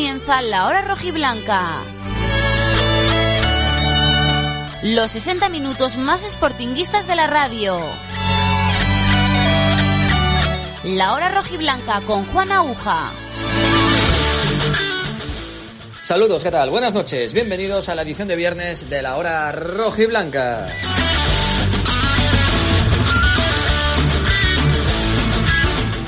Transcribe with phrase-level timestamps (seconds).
[0.00, 1.82] comienza la hora rojiblanca.
[4.82, 7.78] Los 60 minutos más sportinguistas de la radio.
[10.84, 13.12] La hora rojiblanca con Juan Aguja.
[16.02, 16.70] Saludos, ¿qué tal?
[16.70, 17.34] Buenas noches.
[17.34, 20.68] Bienvenidos a la edición de viernes de la hora rojiblanca.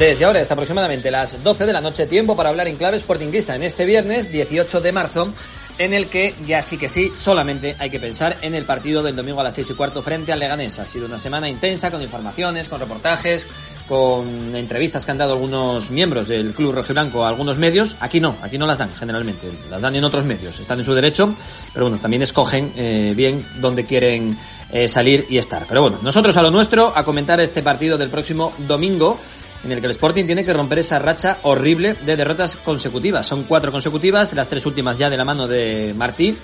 [0.03, 3.55] Desde ahora hasta aproximadamente las 12 de la noche, tiempo para hablar en clave sportinguista
[3.55, 5.33] en este viernes 18 de marzo,
[5.79, 9.15] en el que ya sí que sí, solamente hay que pensar en el partido del
[9.15, 10.81] domingo a las 6 y cuarto frente al Leganés.
[10.81, 13.47] Ha sido una semana intensa con informaciones, con reportajes,
[13.87, 17.95] con entrevistas que han dado algunos miembros del Club Rojiblanco a algunos medios.
[18.01, 20.95] Aquí no, aquí no las dan generalmente, las dan en otros medios, están en su
[20.95, 21.33] derecho,
[21.73, 24.37] pero bueno, también escogen eh, bien dónde quieren
[24.73, 25.65] eh, salir y estar.
[25.69, 29.21] Pero bueno, nosotros a lo nuestro, a comentar este partido del próximo domingo
[29.65, 33.27] en el que el Sporting tiene que romper esa racha horrible de derrotas consecutivas.
[33.27, 36.37] Son cuatro consecutivas, las tres últimas ya de la mano de Martí,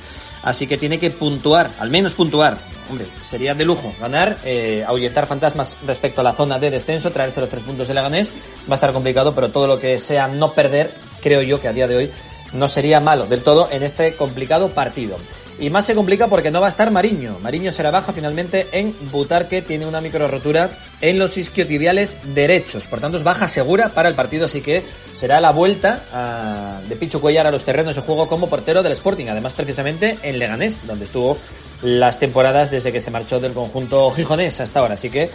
[0.42, 2.58] así que tiene que puntuar, al menos puntuar.
[2.90, 7.40] Hombre, sería de lujo ganar, eh, ahuyentar fantasmas respecto a la zona de descenso, traerse
[7.40, 8.32] los tres puntos de Leganés.
[8.68, 11.72] Va a estar complicado, pero todo lo que sea no perder, creo yo que a
[11.72, 12.10] día de hoy
[12.52, 15.18] no sería malo del todo en este complicado partido.
[15.60, 17.38] Y más se complica porque no va a estar Mariño.
[17.40, 20.70] Mariño será baja finalmente en Butarque, tiene una micro rotura
[21.00, 22.86] en los isquiotibiales derechos.
[22.86, 26.94] Por tanto, es baja segura para el partido, así que será la vuelta a, de
[26.94, 29.26] Picho Cuellar a los terrenos de juego como portero del Sporting.
[29.26, 31.36] Además, precisamente en Leganés, donde estuvo
[31.82, 34.94] las temporadas desde que se marchó del conjunto gijonés hasta ahora.
[34.94, 35.28] Así que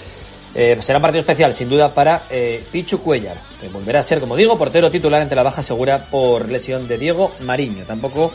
[0.56, 4.20] eh, será un partido especial, sin duda, para eh, Pichu Cuellar, que volverá a ser,
[4.20, 7.84] como digo, portero titular ante la baja segura por lesión de Diego Mariño.
[7.86, 8.32] Tampoco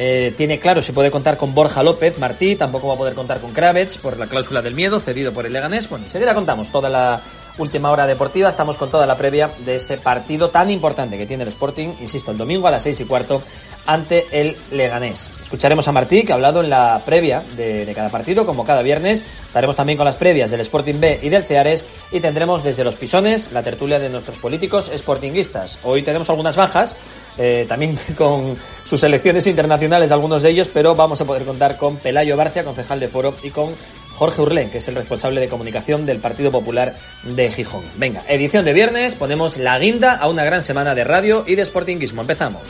[0.00, 3.40] eh, tiene claro si puede contar con Borja López Martí, tampoco va a poder contar
[3.40, 5.88] con Kravets por la cláusula del miedo cedido por el Leganés.
[5.88, 7.20] Bueno, enseguida contamos toda la
[7.58, 11.42] última hora deportiva, estamos con toda la previa de ese partido tan importante que tiene
[11.42, 13.42] el Sporting, insisto, el domingo a las seis y cuarto
[13.88, 15.30] ante el Leganés.
[15.42, 19.24] Escucharemos a Martí, que ha hablado en la previa de, cada partido, como cada viernes.
[19.46, 21.86] Estaremos también con las previas del Sporting B y del Ceares.
[22.12, 25.80] Y tendremos desde los pisones la tertulia de nuestros políticos sportinguistas.
[25.84, 26.96] Hoy tenemos algunas bajas,
[27.38, 31.96] eh, también con sus elecciones internacionales, algunos de ellos, pero vamos a poder contar con
[31.96, 33.74] Pelayo Barcia, concejal de Foro, y con
[34.18, 37.84] Jorge Urlén, que es el responsable de comunicación del Partido Popular de Gijón.
[37.96, 41.64] Venga, edición de viernes, ponemos la guinda a una gran semana de radio y de
[41.64, 42.22] sportinguismo.
[42.22, 42.62] Empezamos.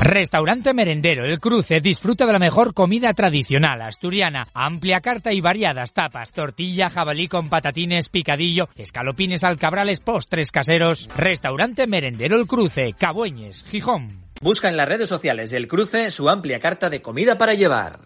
[0.00, 5.92] Restaurante Merendero El Cruce disfruta de la mejor comida tradicional asturiana, amplia carta y variadas
[5.92, 11.10] tapas, tortilla, jabalí con patatines, picadillo, escalopines alcabrales, postres caseros.
[11.14, 14.29] Restaurante Merendero El Cruce, Cabueñes, Gijón.
[14.42, 18.00] Busca en las redes sociales del Cruce su amplia carta de comida para llevar.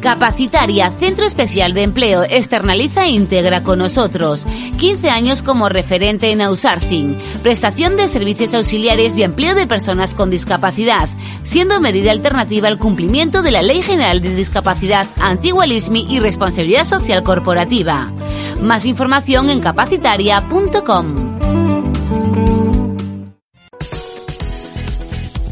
[0.00, 4.44] Capacitaria, Centro Especial de Empleo, externaliza e integra con nosotros.
[4.76, 10.30] 15 años como referente en outsourcing, prestación de servicios auxiliares y empleo de personas con
[10.30, 11.08] discapacidad,
[11.44, 17.22] siendo medida alternativa al cumplimiento de la Ley General de Discapacidad, Antigualismi y Responsabilidad Social
[17.22, 18.12] Corporativa.
[18.60, 21.35] Más información en capacitaria.com.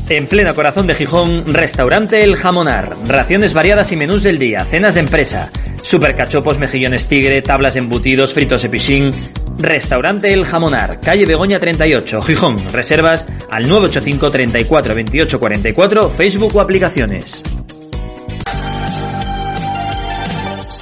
[0.09, 2.95] En pleno corazón de Gijón, restaurante El Jamonar.
[3.07, 5.51] Raciones variadas y menús del día, cenas de empresa,
[5.81, 9.11] supercachopos, mejillones tigre, tablas embutidos, fritos de pichín.
[9.57, 12.59] Restaurante El Jamonar, calle Begoña 38, Gijón.
[12.71, 17.43] Reservas al 985 34 28 44, Facebook o aplicaciones.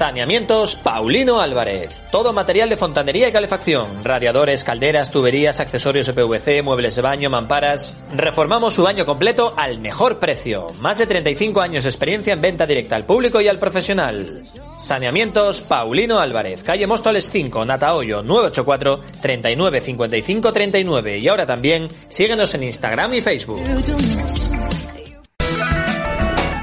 [0.02, 2.02] Saneamientos Paulino Álvarez.
[2.10, 4.02] Todo material de fontanería y calefacción.
[4.02, 8.02] Radiadores, calderas, tuberías, accesorios de PVC, muebles de baño, mamparas.
[8.12, 10.66] Reformamos su baño completo al mejor precio.
[10.80, 14.42] Más de 35 años de experiencia en venta directa al público y al profesional.
[14.76, 16.64] Saneamientos Paulino Álvarez.
[16.64, 21.18] Calle Móstoles 5, Natahoyo 984 39 55 39.
[21.18, 23.62] Y ahora también síguenos en Instagram y Facebook.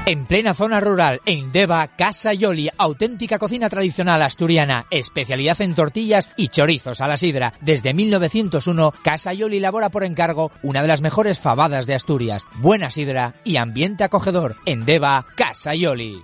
[0.06, 6.28] En plena zona rural, en Deva, Casa Yoli, auténtica cocina tradicional asturiana, especialidad en tortillas
[6.36, 7.52] y chorizos a la sidra.
[7.60, 12.46] Desde 1901, Casa Yoli elabora por encargo una de las mejores fabadas de Asturias.
[12.56, 14.56] Buena sidra y ambiente acogedor.
[14.64, 16.20] En Deva, Casa Yoli.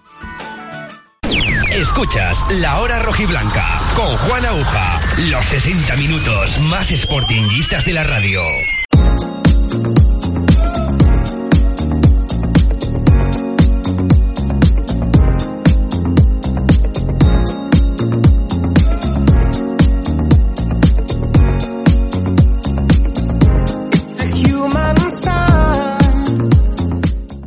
[1.70, 5.00] Escuchas La Hora Rojiblanca con Juan Aguja.
[5.18, 8.40] Los 60 minutos más sportinguistas de la radio.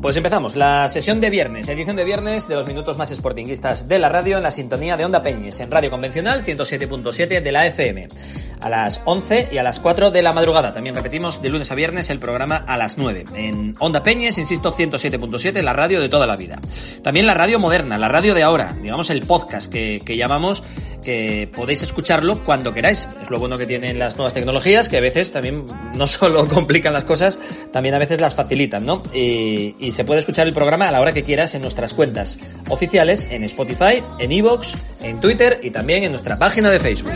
[0.01, 3.99] Pues empezamos la sesión de viernes, edición de viernes de los minutos más sportinguistas de
[3.99, 8.07] la radio en la sintonía de Onda Peñes, en radio convencional 107.7 de la FM.
[8.61, 10.73] A las 11 y a las 4 de la madrugada.
[10.73, 13.25] También repetimos de lunes a viernes el programa a las 9.
[13.35, 16.61] En Onda Peñes, insisto, 107.7, la radio de toda la vida.
[17.03, 20.63] También la radio moderna, la radio de ahora, digamos el podcast que, que llamamos,
[21.03, 23.07] que podéis escucharlo cuando queráis.
[23.21, 25.65] Es lo bueno que tienen las nuevas tecnologías, que a veces también
[25.95, 27.39] no solo complican las cosas,
[27.71, 29.03] también a veces las facilitan, ¿no?
[29.13, 33.27] Y, se puede escuchar el programa a la hora que quieras en nuestras cuentas oficiales,
[33.31, 37.11] en Spotify, en Evox, en Twitter y también en nuestra página de Facebook.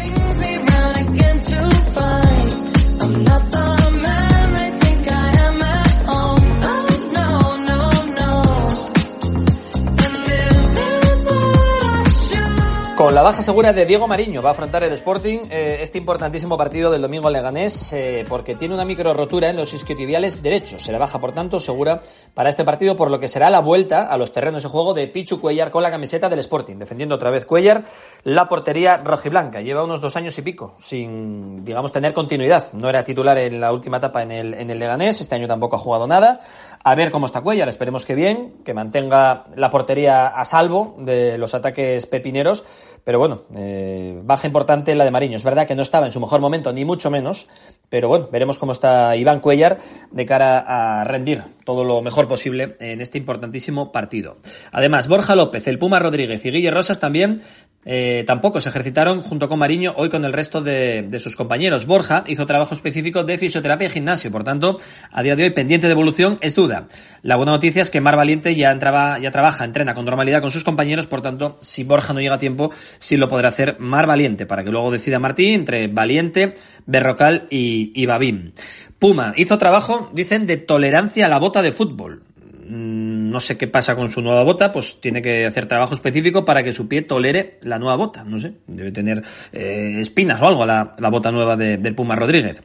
[13.24, 17.02] Baja segura de Diego Mariño va a afrontar el Sporting eh, este importantísimo partido del
[17.02, 20.84] domingo Leganés eh, porque tiene una micro rotura en los isquiotibiales derechos.
[20.84, 22.02] Se le baja, por tanto, segura
[22.34, 25.08] para este partido, por lo que será la vuelta a los terrenos de juego de
[25.08, 27.86] Pichu Cuellar con la camiseta del Sporting, defendiendo otra vez Cuellar
[28.25, 29.62] la portería rojiblanca.
[29.62, 32.74] Lleva unos dos años y pico sin, digamos, tener continuidad.
[32.74, 35.78] No era titular en la última etapa en el, en el Leganés, este año tampoco
[35.78, 36.42] ha jugado nada.
[36.84, 41.38] A ver cómo está Cuellar, esperemos que bien, que mantenga la portería a salvo de
[41.38, 42.66] los ataques pepineros
[43.04, 45.36] pero bueno, eh, baja importante la de Mariño.
[45.36, 47.48] Es verdad que no estaba en su mejor momento, ni mucho menos,
[47.90, 49.80] pero bueno, veremos cómo está Iván Cuellar
[50.12, 54.38] de cara a rendir todo lo mejor posible en este importantísimo partido.
[54.72, 57.42] Además, Borja López, el Puma Rodríguez y Guille Rosas también
[57.86, 61.86] eh, tampoco se ejercitaron junto con Mariño hoy con el resto de, sus compañeros.
[61.86, 64.80] Borja hizo trabajo específico de fisioterapia y gimnasio, por tanto,
[65.12, 66.88] a día de hoy pendiente de evolución es duda.
[67.22, 71.08] La buena noticia es que Mar Valiente ya trabaja, entrena con normalidad con sus compañeros,
[71.08, 74.64] por tanto, si Borja no llega a tiempo, sí lo podrá hacer Mar Valiente, para
[74.64, 78.54] que luego decida Martín entre Valiente, Berrocal y, y Babín.
[79.00, 82.24] Puma hizo trabajo, dicen, de tolerancia a la bota de fútbol
[82.68, 86.63] no sé qué pasa con su nueva bota, pues tiene que hacer trabajo específico para
[86.63, 88.24] que su pie tolere la nueva bota.
[88.24, 92.15] No sé, debe tener eh, espinas o algo la, la bota nueva de, del Puma
[92.15, 92.63] Rodríguez.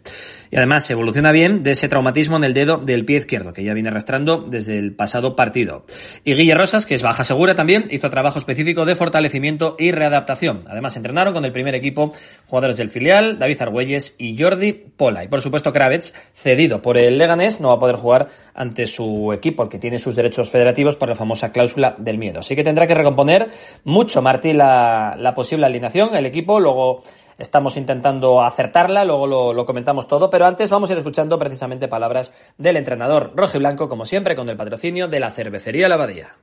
[0.51, 3.63] Y además se evoluciona bien de ese traumatismo en el dedo del pie izquierdo, que
[3.63, 5.85] ya viene arrastrando desde el pasado partido.
[6.25, 10.65] Y Guille Rosas, que es baja segura también, hizo trabajo específico de fortalecimiento y readaptación.
[10.69, 12.13] Además entrenaron con el primer equipo
[12.47, 15.25] jugadores del filial, David Argüelles y Jordi Pola.
[15.25, 19.33] Y por supuesto Kravets, cedido por el Leganés, no va a poder jugar ante su
[19.33, 22.41] equipo, que tiene sus derechos federativos por la famosa cláusula del miedo.
[22.41, 23.49] Así que tendrá que recomponer
[23.85, 27.03] mucho Martí la, posible alineación, el equipo, luego
[27.39, 32.35] Estamos intentando acertarla, luego lo, comentamos todo, pero antes vamos a ir escuchando precisamente palabras
[32.57, 36.35] del entrenador y blanco, como siempre, con el patrocinio de la cervecería La Abadía.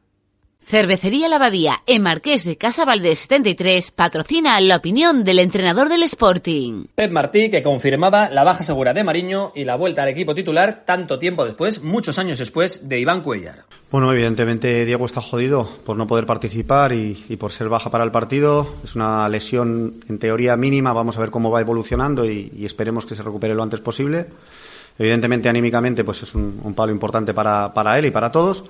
[0.68, 6.02] Cervecería La Abadía, en Marqués de Casa Valdés 73, patrocina la opinión del entrenador del
[6.02, 6.86] Sporting.
[6.96, 10.82] Pep Martí, que confirmaba la baja segura de Mariño y la vuelta al equipo titular
[10.84, 13.60] tanto tiempo después, muchos años después, de Iván Cuellar.
[13.92, 18.04] Bueno, evidentemente Diego está jodido por no poder participar y, y por ser baja para
[18.04, 18.68] el partido.
[18.84, 23.06] Es una lesión en teoría mínima, vamos a ver cómo va evolucionando y, y esperemos
[23.06, 24.26] que se recupere lo antes posible.
[24.98, 28.64] Evidentemente, anímicamente, pues es un, un palo importante para, para él y para todos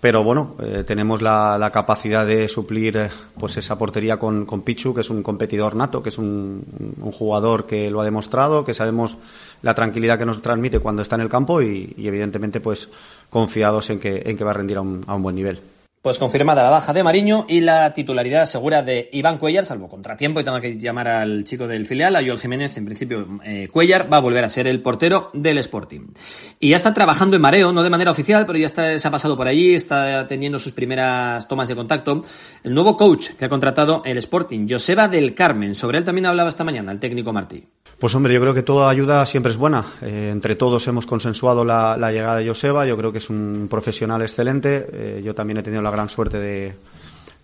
[0.00, 3.08] pero bueno, eh, tenemos la, la, capacidad de suplir eh,
[3.38, 6.64] pues esa portería con, Pichu, que es un competidor nato, que es un,
[7.00, 9.16] un, jugador que lo ha demostrado, que sabemos
[9.62, 12.90] la tranquilidad que nos transmite cuando está en el campo y, y evidentemente pues
[13.30, 15.60] confiados en que, en que va a rendir a un, a un buen nivel.
[16.02, 20.38] Pues confirmada la baja de Mariño y la titularidad segura de Iván Cuellar, salvo contratiempo
[20.38, 24.12] y tengo que llamar al chico del filial, a Joel Jiménez, en principio eh, Cuellar
[24.12, 26.12] va a volver a ser el portero del Sporting.
[26.60, 29.10] Y ya está trabajando en mareo, no de manera oficial, pero ya está, se ha
[29.10, 32.22] pasado por allí, está teniendo sus primeras tomas de contacto.
[32.62, 36.48] El nuevo coach que ha contratado el Sporting, Joseba del Carmen, sobre él también hablaba
[36.48, 37.66] esta mañana el técnico Martí.
[37.98, 39.82] Pues hombre, yo creo que toda ayuda siempre es buena.
[40.02, 42.84] Eh, entre todos hemos consensuado la, llegada de Joseba.
[42.84, 44.86] Yo creo que es un profesional excelente.
[44.92, 46.74] Eh, yo también he tenido la gran suerte de,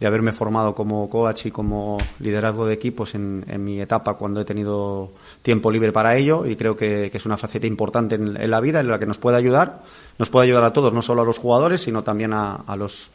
[0.07, 4.45] haberme formado como coach y como liderazgo de equipos en, en, mi etapa cuando he
[4.45, 6.45] tenido tiempo libre para ello.
[6.45, 9.39] Y creo que, es una faceta importante en, la vida en la que nos puede
[9.39, 9.81] ayudar.
[10.19, 13.09] Nos puede ayudar a todos, no solo a los jugadores, sino también a, los,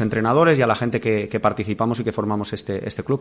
[0.00, 3.20] entrenadores y a la gente que, que participamos y que formamos este, este club.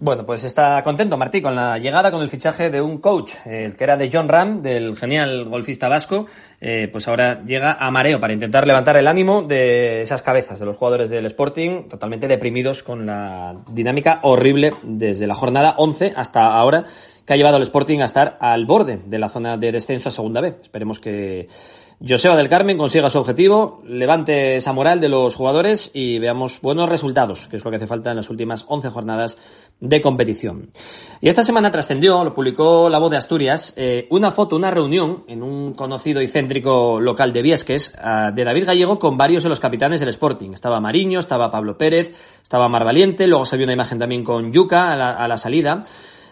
[0.00, 3.74] Bueno, pues está contento Martí con la llegada, con el fichaje de un coach, el
[3.74, 6.26] que era de John Ram, del genial golfista vasco,
[6.60, 10.66] eh, pues ahora llega a mareo para intentar levantar el ánimo de esas cabezas de
[10.66, 16.46] los jugadores del Sporting, totalmente deprimidos con la dinámica horrible desde la jornada 11 hasta
[16.46, 16.84] ahora,
[17.26, 20.12] que ha llevado al Sporting a estar al borde de la zona de descenso a
[20.12, 20.58] segunda vez.
[20.62, 21.48] Esperemos que
[22.06, 26.88] Joseba del Carmen consiga su objetivo, levante esa moral de los jugadores y veamos buenos
[26.88, 29.38] resultados, que es lo que hace falta en las últimas 11 jornadas
[29.80, 30.70] de competición.
[31.20, 35.24] Y esta semana trascendió, lo publicó La Voz de Asturias, eh, una foto, una reunión
[35.26, 39.48] en un conocido y céntrico local de Viesques ah, de David Gallego con varios de
[39.48, 40.52] los capitanes del Sporting.
[40.52, 44.52] Estaba Mariño, estaba Pablo Pérez, estaba Mar Valiente, luego se vio una imagen también con
[44.52, 45.84] Yuca a la salida.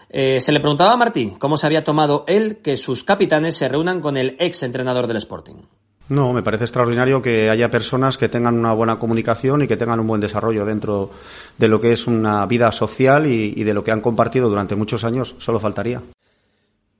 [0.09, 3.67] Eh, se le preguntaba a Martí cómo se había tomado él que sus capitanes se
[3.67, 5.55] reúnan con el ex entrenador del Sporting.
[6.09, 9.99] No, me parece extraordinario que haya personas que tengan una buena comunicación y que tengan
[9.99, 11.11] un buen desarrollo dentro
[11.57, 15.03] de lo que es una vida social y de lo que han compartido durante muchos
[15.03, 15.35] años.
[15.37, 16.01] Solo faltaría.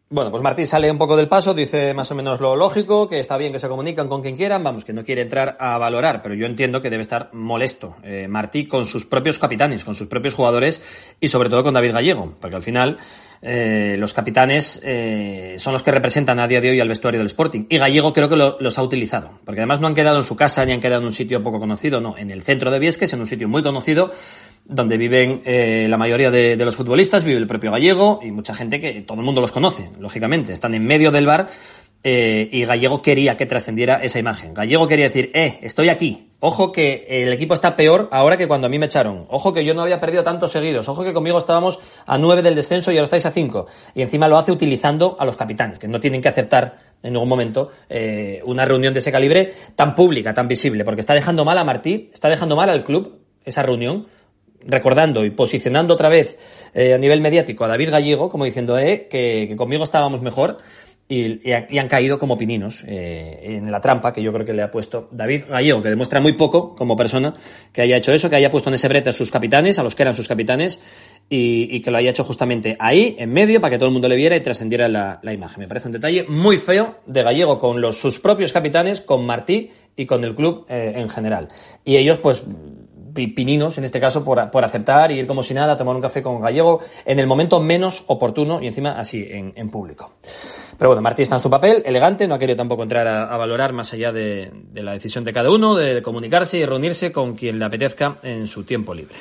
[0.09, 3.19] Bueno, pues Martín sale un poco del paso, dice más o menos lo lógico, que
[3.19, 6.21] está bien que se comunican con quien quieran, vamos, que no quiere entrar a valorar,
[6.21, 10.07] pero yo entiendo que debe estar molesto eh, Martí con sus propios capitanes, con sus
[10.07, 10.81] propios jugadores
[11.19, 12.97] y sobre todo con David Gallego, porque al final
[13.41, 17.27] eh, los capitanes eh, son los que representan a día de hoy al vestuario del
[17.27, 20.35] Sporting y Gallego creo que los ha utilizado, porque además no han quedado en su
[20.35, 23.13] casa ni han quedado en un sitio poco conocido, no, en el centro de Viesques,
[23.13, 24.11] en un sitio muy conocido,
[24.67, 28.81] donde viven eh, la mayoría de, los futbolistas, vive el propio Gallego y mucha gente
[28.81, 30.53] que todo el mundo los conoce, lógicamente.
[30.53, 31.47] Están en medio del bar
[32.03, 34.53] eh, y Gallego quería que trascendiera esa imagen.
[34.53, 36.26] Gallego quería decir, eh, estoy aquí.
[36.39, 39.25] Ojo que el equipo está peor ahora que cuando a mí me echaron.
[39.29, 40.87] Ojo que yo no había perdido tantos seguidos.
[40.87, 43.65] Ojo que conmigo estábamos a nueve del descenso y ahora estáis a cinco.
[43.95, 47.29] Y encima lo hace utilizando a los capitanes, que no tienen que aceptar en ningún
[47.29, 51.57] momento eh, una reunión de ese calibre tan pública, tan visible, porque está dejando mal
[51.57, 54.07] a Martí, está dejando mal al club esa reunión
[54.67, 56.37] recordando y posicionando otra vez
[56.73, 60.57] eh, a nivel mediático a David Gallego, como diciendo eh, que, conmigo estábamos mejor,
[61.09, 64.69] y, han caído como pininos eh, en la trampa que yo creo que le ha
[64.69, 67.33] puesto David Gallego, que demuestra muy poco como persona
[67.71, 69.95] que haya hecho eso, que haya puesto en ese brete a sus capitanes, a los
[69.95, 70.81] que eran sus capitanes,
[71.29, 74.15] y, que lo haya hecho justamente ahí, en medio, para que todo el mundo le
[74.15, 75.61] viera y trascendiera la, imagen.
[75.61, 79.71] Me parece un detalle muy feo de Gallego con los, sus propios capitanes, con Martí
[79.95, 81.47] y con el club en general.
[81.83, 82.43] Y ellos, pues,
[83.25, 86.01] pininos, en este caso, por, por, aceptar y ir como si nada a tomar un
[86.03, 90.11] café con Gallego en el momento menos oportuno y encima así, en, público.
[90.77, 93.73] Pero bueno, Martí está en su papel, elegante, no ha querido tampoco entrar a, valorar
[93.73, 97.65] más allá de, la decisión de cada uno, de, comunicarse y reunirse con quien le
[97.65, 99.15] apetezca en su tiempo libre.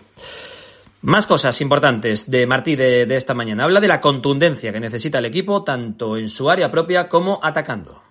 [1.00, 3.64] Más cosas importantes de Martí de, de esta mañana.
[3.64, 8.05] Habla de la contundencia que necesita el equipo, tanto en su área propia como atacando.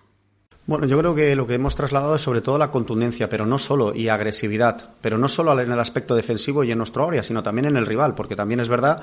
[0.66, 3.56] Bueno, yo creo que lo que hemos trasladado es sobre todo la contundencia, pero no
[3.56, 7.40] solo, y agresividad, pero no solo en el aspecto defensivo y en nuestro área, sino
[7.40, 9.00] también en el rival, porque también es verdad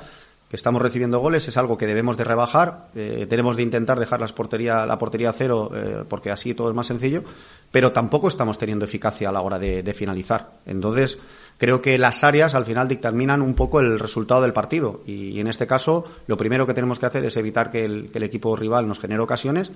[0.50, 4.20] que estamos recibiendo goles, es algo que debemos de rebajar, eh, tenemos de intentar dejar
[4.20, 7.24] la portería, la portería a cero, eh, porque así todo es más sencillo,
[7.72, 10.52] pero tampoco estamos teniendo eficacia a la hora de, finalizar.
[10.66, 11.18] Entonces,
[11.58, 15.48] creo que las áreas al final dictaminan un poco el resultado del partido, y, en
[15.48, 19.00] este caso, lo primero que tenemos que hacer es evitar que el equipo rival nos
[19.00, 19.72] genere ocasiones,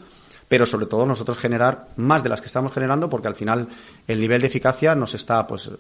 [0.48, 3.68] pero sobre todo nosotros generar más de las que estamos generando porque al final
[4.08, 5.72] el nivel de eficacia nos está pues eh,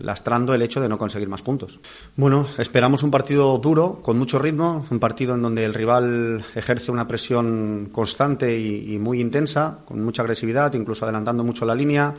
[0.00, 1.78] lastrando el hecho de no conseguir más puntos.
[2.16, 6.90] Bueno, esperamos un partido duro, con mucho ritmo, un partido en donde el rival ejerce
[6.90, 12.14] una presión constante y, muy intensa, con mucha agresividad, incluso adelantando mucho la línea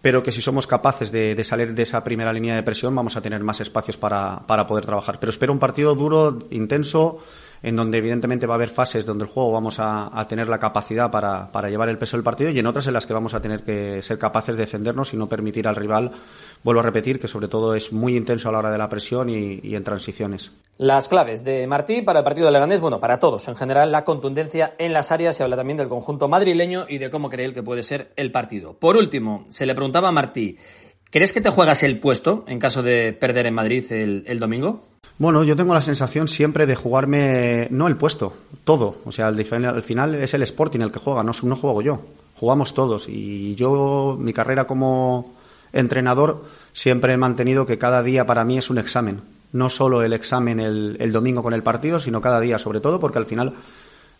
[0.00, 3.20] pero que si somos capaces de, salir de esa primera línea de presión vamos a
[3.20, 5.18] tener más espacios para, para poder trabajar.
[5.18, 7.18] Pero espero un partido duro, intenso,
[7.62, 11.10] en donde evidentemente va a haber fases donde el juego vamos a, tener la capacidad
[11.10, 13.62] para, llevar el peso del partido y en otras en las que vamos a tener
[13.62, 16.10] que ser capaces de defendernos y no permitir al rival,
[16.62, 19.28] vuelvo a repetir, que sobre todo es muy intenso a la hora de la presión
[19.28, 20.52] y, en transiciones.
[20.76, 24.04] Las claves de Martí para el partido de Leganés, bueno, para todos en general, la
[24.04, 27.54] contundencia en las áreas, se habla también del conjunto madrileño y de cómo cree él
[27.54, 28.74] que puede ser el partido.
[28.74, 30.56] Por último, se le preguntaba a Martí,
[31.10, 34.84] ¿crees que te juegas el puesto en caso de perder en Madrid el domingo?
[35.18, 38.98] Bueno, yo tengo la sensación siempre de jugarme, no el puesto, todo.
[39.04, 39.44] O sea, al,
[39.82, 42.00] final es el Sporting el que juega, no, no juego yo.
[42.36, 43.08] Jugamos todos.
[43.08, 45.34] Y yo, mi carrera como
[45.72, 49.20] entrenador, siempre he mantenido que cada día para mí es un examen.
[49.52, 53.00] No solo el examen el, el domingo con el partido, sino cada día, sobre todo
[53.00, 53.54] porque al final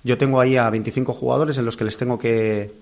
[0.02, 2.72] yo tengo ahí a 25 jugadores en los que les tengo que,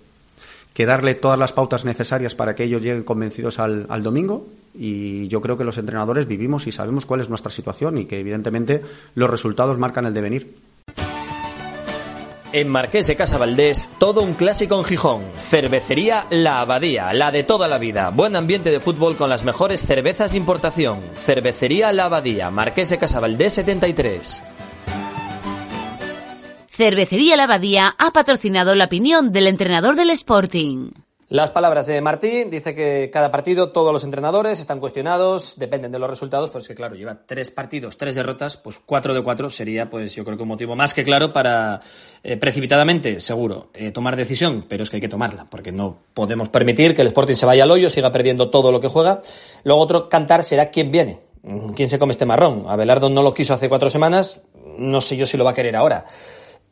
[0.76, 5.40] que darle todas las pautas necesarias para que ellos lleguen convencidos al, domingo y yo
[5.40, 8.82] creo que los entrenadores vivimos y sabemos cuál es nuestra situación y que evidentemente
[9.14, 10.54] los resultados marcan el devenir.
[12.52, 15.22] En Marqués de Casa Valdés, todo un clásico en Gijón.
[15.38, 18.10] Cervecería La Abadía, la de toda la vida.
[18.10, 21.00] Buen ambiente de fútbol con las mejores cervezas importación.
[21.14, 24.42] Cervecería La Abadía, Marqués de Casa Valdés 73.
[26.76, 30.90] Cervecería La Abadía ha patrocinado la opinión del entrenador del Sporting.
[31.30, 35.98] Las palabras de Martín, dice que cada partido todos los entrenadores están cuestionados, dependen de
[35.98, 39.88] los resultados, pues que claro, lleva tres partidos, tres derrotas, pues cuatro de cuatro sería
[39.88, 41.80] pues yo creo que un motivo más que claro para
[42.22, 46.50] eh, precipitadamente, seguro, eh, tomar decisión, pero es que hay que tomarla, porque no podemos
[46.50, 49.22] permitir que el Sporting se vaya al hoyo, siga perdiendo todo lo que juega.
[49.64, 51.20] Luego otro cantar será quién viene,
[51.74, 52.66] quién se come este marrón.
[52.68, 54.42] Abelardo no lo quiso hace cuatro semanas,
[54.76, 56.04] no sé yo si lo va a querer ahora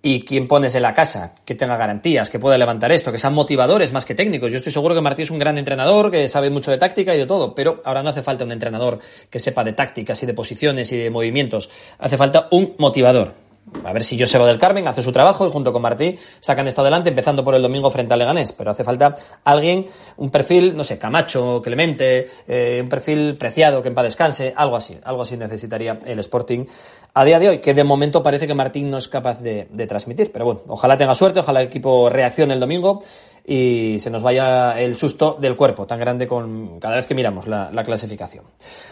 [0.04, 3.32] y quién pones en la casa, que tenga garantías, que pueda levantar esto, que sean
[3.32, 4.50] motivadores más que técnicos.
[4.50, 7.18] Yo estoy seguro que Martí es un gran entrenador, que sabe mucho de táctica y
[7.18, 8.98] de todo, pero ahora no hace falta un entrenador
[9.30, 11.70] que sepa de tácticas y de posiciones y de movimientos.
[11.98, 13.43] Hace falta un motivador
[13.82, 16.82] a ver si Joseba del Carmen hace su trabajo y junto con Martí sacan esto
[16.82, 18.52] adelante, empezando por el domingo frente a Leganés.
[18.52, 23.88] Pero hace falta alguien, un perfil, no sé, Camacho, Clemente, eh, un perfil preciado que
[23.88, 24.98] en paz descanse, algo así.
[25.04, 26.66] Algo así necesitaría el Sporting
[27.14, 30.32] a día de hoy, que de momento parece que Martín no es capaz de, transmitir.
[30.32, 33.02] Pero bueno, ojalá tenga suerte, ojalá el equipo reaccione el domingo
[33.46, 37.46] y se nos vaya el susto del cuerpo tan grande con cada vez que miramos
[37.46, 38.44] la, la clasificación.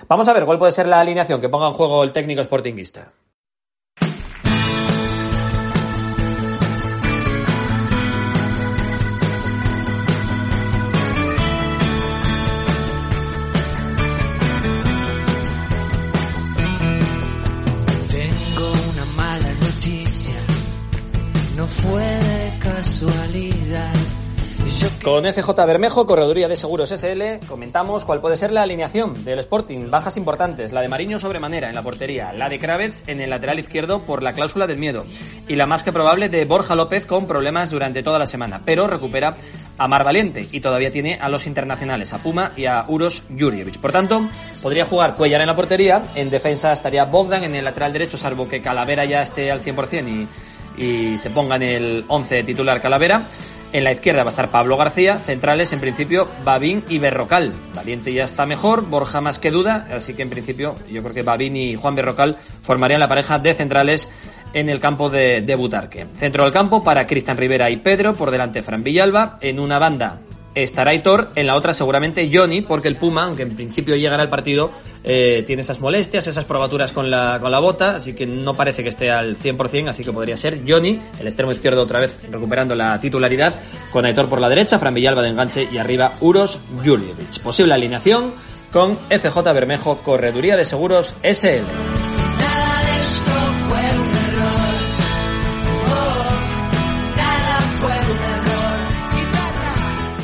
[0.09, 3.13] Vamos a ver cuál puede ser la alineación que ponga en juego el técnico sportinguista.
[25.03, 29.91] Con FJ Bermejo, Correduría de Seguros SL, comentamos cuál puede ser la alineación del Sporting.
[29.91, 33.59] Bajas importantes, la de Mariño sobremanera en la portería, la de Kravets en el lateral
[33.59, 35.05] izquierdo por la cláusula del miedo
[35.49, 38.87] y la más que probable de Borja López con problemas durante toda la semana, pero
[38.87, 39.37] recupera
[39.77, 43.79] a Mar Valiente y todavía tiene a los internacionales, a Puma y a Uros Jurjevic.
[43.79, 44.23] Por tanto,
[44.63, 48.49] podría jugar Cuellar en la portería, en defensa estaría Bogdan en el lateral derecho, salvo
[48.49, 50.29] que Calavera ya esté al 100%
[50.79, 53.23] y, y se ponga en el 11 titular Calavera.
[53.73, 57.53] En la izquierda va a estar Pablo García, centrales en principio Babín y Berrocal.
[57.75, 61.23] Valiente ya está mejor, Borja más que duda, así que en principio yo creo que
[61.23, 64.11] Babín y Juan Berrocal formarían la pareja de centrales
[64.53, 66.07] en el campo de, de Butarque.
[66.17, 70.21] Centro del campo para Cristian Rivera y Pedro, por delante Fran Villalba, en una banda
[70.55, 74.29] estará Aitor, en la otra seguramente Johnny, porque el Puma, aunque en principio llegará al
[74.29, 74.71] partido,
[75.05, 78.83] eh, tiene esas molestias, esas probaturas con la, con la bota, así que no parece
[78.83, 82.75] que esté al 100%, así que podría ser Johnny, el extremo izquierdo otra vez recuperando
[82.75, 83.55] la titularidad,
[83.91, 87.41] con Aitor por la derecha, Fran Villalba de enganche y arriba Uros Julievich.
[87.41, 88.33] Posible alineación
[88.73, 92.02] con FJ Bermejo, Correduría de Seguros SL.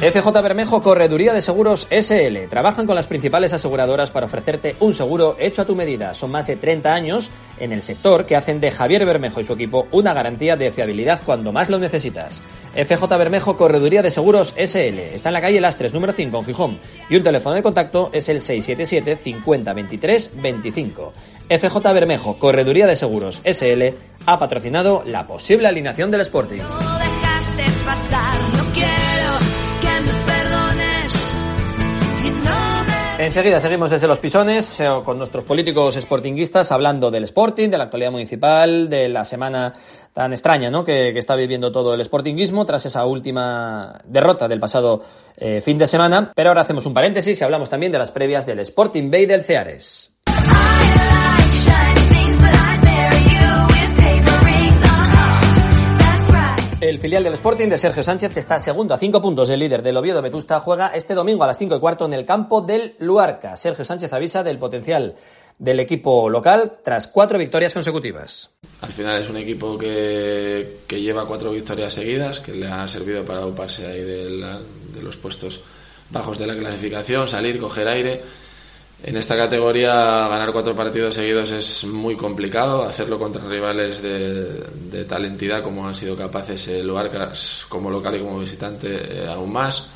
[0.00, 2.48] FJ Bermejo Correduría de Seguros SL.
[2.48, 6.14] Trabajan con las principales aseguradoras para ofrecerte un seguro hecho a tu medida.
[6.14, 9.54] Son más de 30 años en el sector que hacen de Javier Bermejo y su
[9.54, 12.44] equipo una garantía de fiabilidad cuando más lo necesitas.
[12.74, 15.00] FJ Bermejo Correduría de Seguros SL.
[15.14, 16.78] Está en la calle Lastres número 5 en Gijón
[17.10, 21.12] y un teléfono de contacto es el 677 50 23 25.
[21.48, 26.62] FJ Bermejo Correduría de Seguros SL ha patrocinado la posible alineación del Sporting.
[33.18, 37.84] Enseguida seguimos desde los pisones eh, con nuestros políticos sportinguistas hablando del Sporting, de la
[37.84, 39.72] actualidad municipal, de la semana
[40.12, 40.84] tan extraña ¿no?
[40.84, 45.02] que, está viviendo todo el sportinguismo tras esa última derrota del pasado
[45.36, 46.30] eh, fin de semana.
[46.32, 49.42] Pero ahora hacemos un paréntesis y hablamos también de las previas del Sporting Bay del
[49.42, 50.12] Ceares.
[56.80, 59.82] El filial del Sporting de Sergio Sánchez, que está segundo a cinco puntos del líder
[59.82, 62.94] del Oviedo Vetusta, juega este domingo a las cinco y cuarto en el campo del
[63.00, 63.56] Luarca.
[63.56, 65.16] Sergio Sánchez avisa del potencial
[65.58, 68.50] del equipo local tras cuatro victorias consecutivas.
[68.80, 73.44] Al final es un equipo que, lleva cuatro victorias seguidas, que le ha servido para
[73.44, 75.62] ocuparse ahí de los puestos
[76.10, 78.22] bajos de la clasificación, salir, coger aire
[79.02, 85.24] en esta categoría ganar cuatro partidos seguidos es muy complicado, hacerlo contra rivales de, tal
[85.24, 89.88] entidad como han sido capaces el Luarcas como local y como visitante eh, aún más,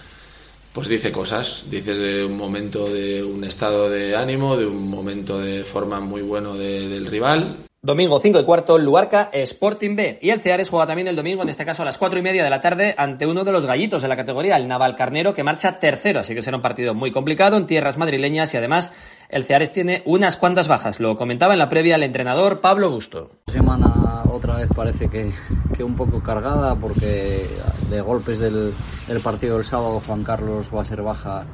[0.72, 5.38] pues dice cosas, dice de un momento de un estado de ánimo, de un momento
[5.38, 10.20] de forma muy bueno del rival Domingo 5 y cuarto, Luarca Sporting B.
[10.22, 12.44] Y el Ceares juega también el domingo, en este caso a las 4 y media
[12.44, 15.42] de la tarde, ante uno de los gallitos de la categoría, el Naval Carnero, que
[15.42, 16.20] marcha tercero.
[16.20, 18.94] Así que será un partido muy complicado en tierras madrileñas y además
[19.28, 21.00] el Ceares tiene unas cuantas bajas.
[21.00, 23.32] Lo comentaba en la previa el entrenador Pablo Gusto.
[23.48, 25.32] Semana otra vez parece que,
[25.76, 27.48] que un poco cargada porque
[27.90, 28.72] de golpes del,
[29.08, 31.46] del partido del sábado Juan Carlos va a ser baja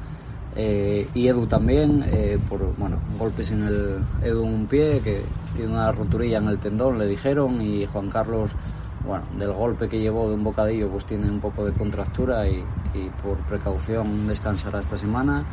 [0.61, 5.21] eh, y Edu también, eh, por bueno, golpes en el Edu un pie, que
[5.55, 8.51] tiene una roturilla en el tendón, le dijeron, y Juan Carlos
[9.05, 12.61] bueno, del golpe que llevó de un bocadillo, pues tiene un poco de contractura y,
[13.23, 15.45] por precaución descansará esta semana.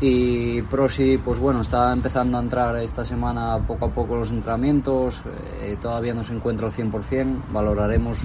[0.00, 5.24] Y Prosi, pues bueno, está empezando a entrar esta semana poco a poco los entrenamientos,
[5.62, 8.24] eh, todavía no se encuentra al 100%, valoraremos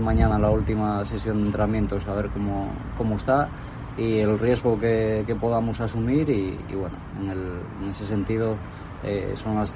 [0.00, 3.50] mañana la última sesión de entrenamientos a ver cómo, cómo está
[3.96, 8.56] y el riesgo que, que podamos asumir y, bueno, en, ese sentido
[9.02, 9.74] eh, son las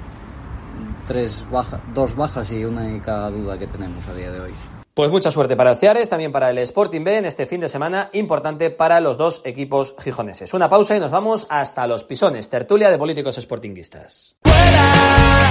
[1.07, 4.51] tres bajas, dos bajas y una única duda que tenemos a día de hoy.
[4.93, 7.69] Pues mucha suerte para el Ciares, también para el Sporting B en este fin de
[7.69, 10.53] semana importante para los dos equipos gijoneses.
[10.53, 14.35] Una pausa y nos vamos hasta los pisones, tertulia de políticos sportinguistas.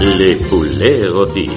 [0.00, 1.48] Le Poulet Goti.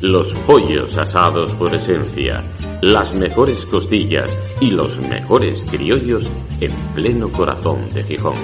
[0.00, 2.42] Los pollos asados por esencia,
[2.80, 6.28] las mejores costillas y los mejores criollos
[6.60, 8.34] en pleno corazón de Gijón.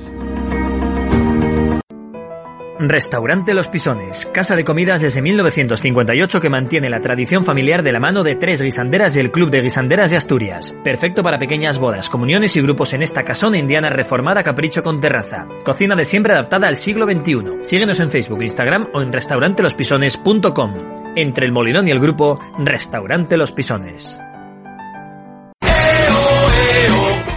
[2.89, 7.99] Restaurante Los Pisones, casa de comidas desde 1958 que mantiene la tradición familiar de la
[7.99, 10.75] mano de tres guisanderas del Club de Guisanderas de Asturias.
[10.83, 15.47] Perfecto para pequeñas bodas, comuniones y grupos en esta casona indiana reformada capricho con terraza.
[15.63, 17.63] Cocina de siempre adaptada al siglo XXI.
[17.63, 20.73] Síguenos en Facebook, Instagram o en restaurantelospisones.com.
[21.15, 24.19] Entre el Molinón y el grupo, Restaurante Los Pisones.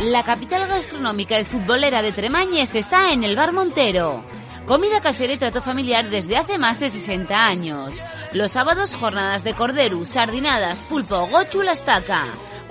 [0.07, 4.25] La capital gastronómica y futbolera de Tremañes está en el Bar Montero.
[4.67, 7.93] Comida casera y trato familiar desde hace más de 60 años.
[8.33, 12.25] Los sábados jornadas de cordero, sardinadas, pulpo, gochu, la estaca.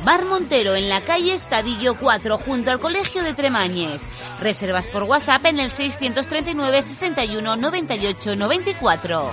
[0.03, 4.03] Bar Montero en la calle Estadillo 4 junto al Colegio de Tremañes.
[4.41, 9.31] Reservas por WhatsApp en el 639 61 98 94.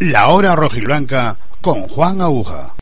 [0.00, 2.77] La hora rojiblanca con Juan Aguja.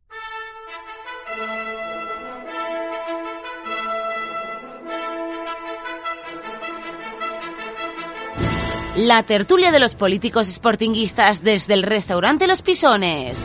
[8.97, 13.39] La tertulia de los políticos sportinguistas desde el restaurante Los Pisones.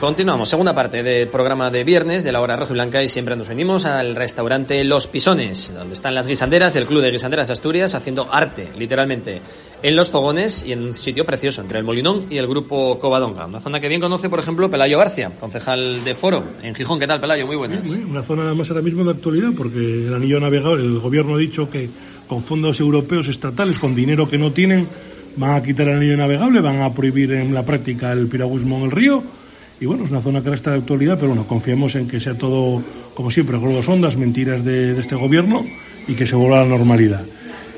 [0.00, 3.36] Continuamos, segunda parte del programa de viernes de la hora roja y blanca y siempre
[3.36, 7.52] nos venimos al restaurante Los Pisones, donde están las guisanderas del Club de Guisanderas de
[7.52, 9.42] Asturias haciendo arte, literalmente,
[9.82, 13.44] en los fogones y en un sitio precioso, entre el Molinón y el Grupo Covadonga.
[13.44, 16.98] Una zona que bien conoce, por ejemplo, Pelayo García, concejal de Foro en Gijón.
[16.98, 17.46] ¿Qué tal, Pelayo?
[17.46, 17.86] Muy buenas.
[17.86, 21.68] una zona más ahora mismo de actualidad, porque el anillo navegable, el gobierno ha dicho
[21.68, 21.90] que
[22.26, 24.88] con fondos europeos estatales, con dinero que no tienen,
[25.36, 28.84] van a quitar el anillo navegable, van a prohibir en la práctica el piragüismo en
[28.84, 29.39] el río
[29.80, 32.20] y bueno, es una zona que ahora está de actualidad, pero bueno, confiamos en que
[32.20, 32.82] sea todo,
[33.14, 35.64] como siempre, globos ondas, mentiras de, este gobierno
[36.06, 37.24] y que se vuelva a la normalidad.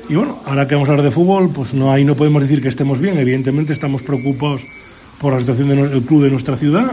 [0.09, 2.61] Y bueno, ahora que vamos a hablar de fútbol, pues no ahí no podemos decir
[2.61, 3.17] que estemos bien.
[3.17, 4.61] Evidentemente estamos preocupados
[5.17, 6.91] por la situación del club de nuestra ciudad.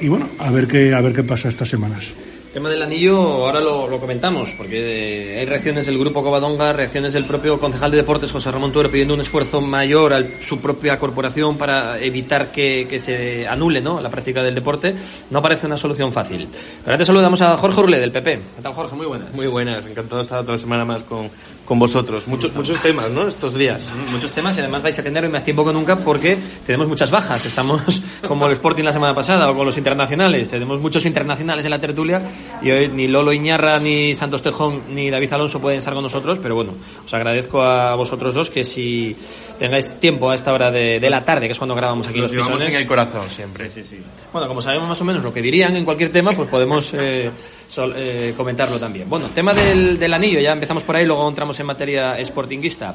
[0.00, 2.14] Y bueno, a ver qué, a ver qué pasa estas semanas.
[2.50, 6.72] El tema del anillo, ahora lo, lo comentamos, porque eh, hay reacciones del grupo Covadonga,
[6.72, 10.60] reacciones del propio concejal de deportes, José Ramón Tuero, pidiendo un esfuerzo mayor a su
[10.60, 14.00] propia corporación para evitar que, que se anule ¿no?
[14.00, 14.96] la práctica del deporte.
[15.30, 16.48] No parece una solución fácil.
[16.82, 18.40] Pero antes saludamos a Jorge Urle, del PP.
[18.56, 18.96] ¿Qué tal, Jorge?
[18.96, 19.32] Muy buenas.
[19.32, 21.30] Muy buenas, encantado de estar otra semana más con,
[21.70, 22.26] con vosotros.
[22.26, 23.28] Muchos, muchos temas, ¿no?
[23.28, 23.92] Estos días.
[24.10, 27.12] Muchos temas y además vais a tener hoy más tiempo que nunca porque tenemos muchas
[27.12, 27.46] bajas.
[27.46, 30.48] Estamos como el Sporting la semana pasada o con los internacionales.
[30.48, 32.22] Tenemos muchos internacionales en la tertulia
[32.60, 36.40] y hoy ni Lolo Iñarra, ni Santos Tejón, ni David Alonso pueden estar con nosotros,
[36.42, 36.72] pero bueno,
[37.06, 39.14] os agradezco a vosotros dos que si
[39.60, 42.32] tengáis tiempo a esta hora de, de la tarde, que es cuando grabamos aquí Los
[42.32, 42.74] pisones.
[42.74, 43.70] en el corazón siempre.
[43.70, 44.00] Sí, sí.
[44.32, 47.30] Bueno, como sabemos más o menos lo que dirían en cualquier tema, pues podemos eh,
[47.68, 49.08] sol- eh, comentarlo también.
[49.08, 52.94] Bueno, tema del, del anillo, ya empezamos por ahí, luego entramos en materia sportinguista.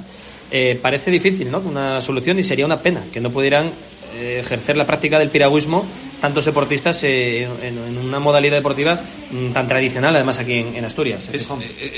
[0.51, 1.59] Eh, parece difícil, ¿no?
[1.59, 3.71] Una solución y sería una pena que no pudieran
[4.15, 5.85] eh, ejercer la práctica del piragüismo
[6.21, 8.99] tantos deportistas eh, en, en una modalidad deportiva
[9.31, 11.29] mm, tan tradicional, además aquí en, en Asturias.
[11.29, 11.35] en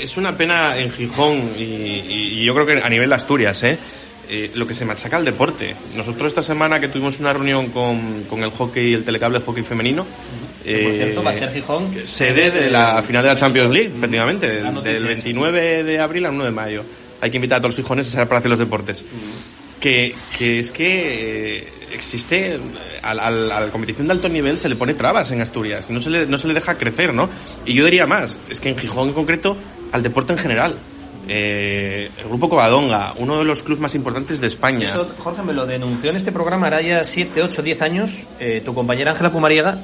[0.02, 3.62] Es, una pena en Gijón y, y- y yo creo que a nivel de Asturias,
[3.62, 3.78] ¿eh?
[4.30, 5.74] Eh, lo que se machaca al deporte.
[5.94, 9.64] Nosotros esta semana que tuvimos una reunión con, con el hockey y el telecable hockey
[9.64, 10.12] femenino, por
[10.66, 11.90] eh, cierto, va a ser Gijón.
[12.04, 15.08] sede de la final de la Champions League, efectivamente, del, noticia del es.
[15.24, 16.84] 29 de abril al 1 de mayo.
[17.22, 19.02] Hay que invitar a todos los gijoneses a para hacer los deportes.
[19.80, 22.60] Que, que es que eh, existe eh,
[23.02, 26.00] al- al- a la competición de alto nivel se le pone trabas en Asturias, no
[26.02, 27.30] se le, no se le deja crecer, ¿no?
[27.64, 29.56] Y yo diría más, es que en Gijón en concreto,
[29.92, 30.74] al deporte en general.
[31.28, 34.86] Eh, el grupo Covadonga, uno de los clubes más importantes de España.
[34.86, 38.62] Eso, Jorge, me lo denunció en este programa, hará ya 7, 8, 10 años, eh,
[38.64, 39.78] tu compañera Ángela Pumariega,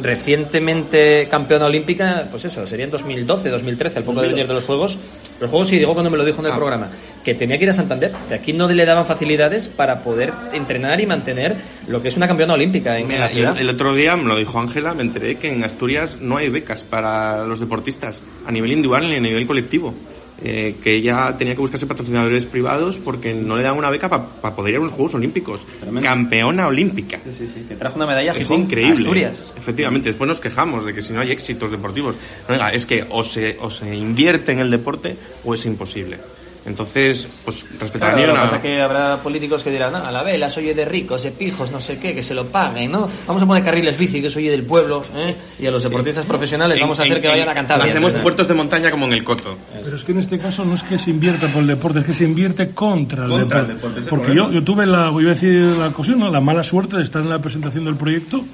[0.00, 4.64] recientemente campeona olímpica, pues eso, sería en 2012, 2013, al poco de venir de los
[4.64, 4.98] Juegos.
[5.40, 6.56] Los Juegos sí, digo cuando me lo dijo en el Ah.
[6.56, 6.88] programa,
[7.24, 11.00] que tenía que ir a Santander, que aquí no le daban facilidades para poder entrenar
[11.00, 11.56] y mantener
[11.88, 13.58] lo que es una campeona olímpica en, Mira, la el, ciudad.
[13.60, 16.84] el otro día me lo dijo Ángela, me enteré que en Asturias no hay becas
[16.84, 19.94] para los deportistas a nivel individual ni a nivel colectivo.
[20.42, 24.54] Eh, que ella tenía que buscarse patrocinadores privados porque no le daban una beca para
[24.54, 25.66] poder ir a los Juegos Olímpicos.
[25.80, 26.02] Tremendo.
[26.02, 27.18] Campeona olímpica.
[27.24, 28.92] Sí, sí, sí, que trajo una medalla Es increíble.
[28.92, 29.54] Asturias.
[29.56, 32.16] Efectivamente, después nos quejamos de que si no hay éxitos deportivos.
[32.46, 36.18] Venga, es que o se, o se invierte en el deporte o es imposible.
[36.66, 40.08] Entonces, pues respetar Claro, lo que a pasa es que habrá políticos que dirán, "Ah,
[40.08, 42.90] a la vela, soy de ricos, de pijos, no sé qué, que se lo paguen,
[42.90, 43.08] ¿no?
[43.26, 45.36] Vamos a poner carriles bici, que soy del pueblo, ¿eh?
[45.60, 47.80] Y a los deportistas profesionales vamos a hacer que vayan a cantar.
[47.80, 49.56] Hacemos puertos de montaña como en el Coto.
[49.84, 52.04] Pero es que en este caso no es que se invierta por el deporte, es
[52.04, 54.02] que se invierte contra el Contra el deporte.
[54.08, 56.30] Porque yo tuve la, voy a decir la ocasión, ¿no?
[56.30, 58.44] la mala suerte de estar en la presentación del proyecto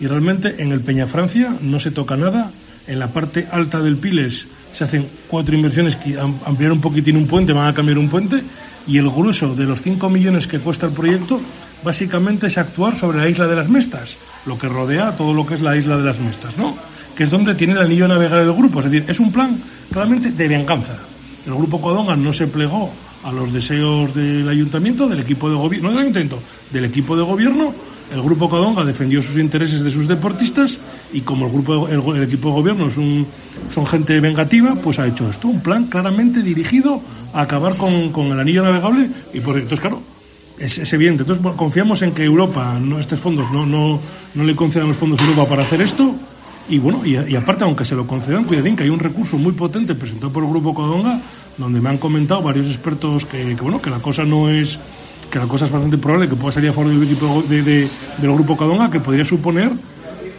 [0.00, 2.50] y realmente en el Peñafrancia no se toca nada.
[2.86, 7.16] En la parte alta del Piles se hacen cuatro inversiones que am- ampliar un poquitín
[7.16, 8.42] un puente, van a cambiar un puente
[8.86, 11.40] y el grueso de los 5 millones que cuesta el proyecto
[11.84, 15.54] básicamente es actuar sobre la isla de las Mestas, lo que rodea todo lo que
[15.54, 16.76] es la isla de las Mestas, ¿no?
[17.16, 19.60] Que es donde tiene el anillo navegar el grupo, es decir, es un plan
[19.92, 20.96] claramente de venganza.
[21.46, 22.92] El grupo Codonga no se plegó
[23.24, 26.40] a los deseos del ayuntamiento, del equipo de gobierno, no del ayuntamiento,
[26.72, 27.74] del equipo de gobierno.
[28.12, 30.76] El grupo Codonga defendió sus intereses de sus deportistas
[31.12, 33.26] y como el grupo el, el equipo de gobierno es un-
[33.74, 37.00] son gente vengativa, pues ha hecho esto, un plan claramente dirigido
[37.32, 40.00] a acabar con, con el anillo navegable y por entonces claro,
[40.58, 41.22] es, evidente.
[41.22, 44.00] Entonces confiamos en que Europa, no, estos fondos, no, no,
[44.34, 46.14] no le concedan los fondos a Europa para hacer esto.
[46.70, 49.94] Y bueno, y, aparte, aunque se lo concedan, cuidadín, que hay un recurso muy potente
[49.94, 51.18] presentado por el Grupo Codonga,
[51.56, 54.78] donde me han comentado varios expertos que, bueno, que la cosa no es
[55.30, 57.88] que la cosa es bastante probable que pueda salir a favor del equipo de, de-
[58.18, 59.70] del Grupo Codonga, que podría suponer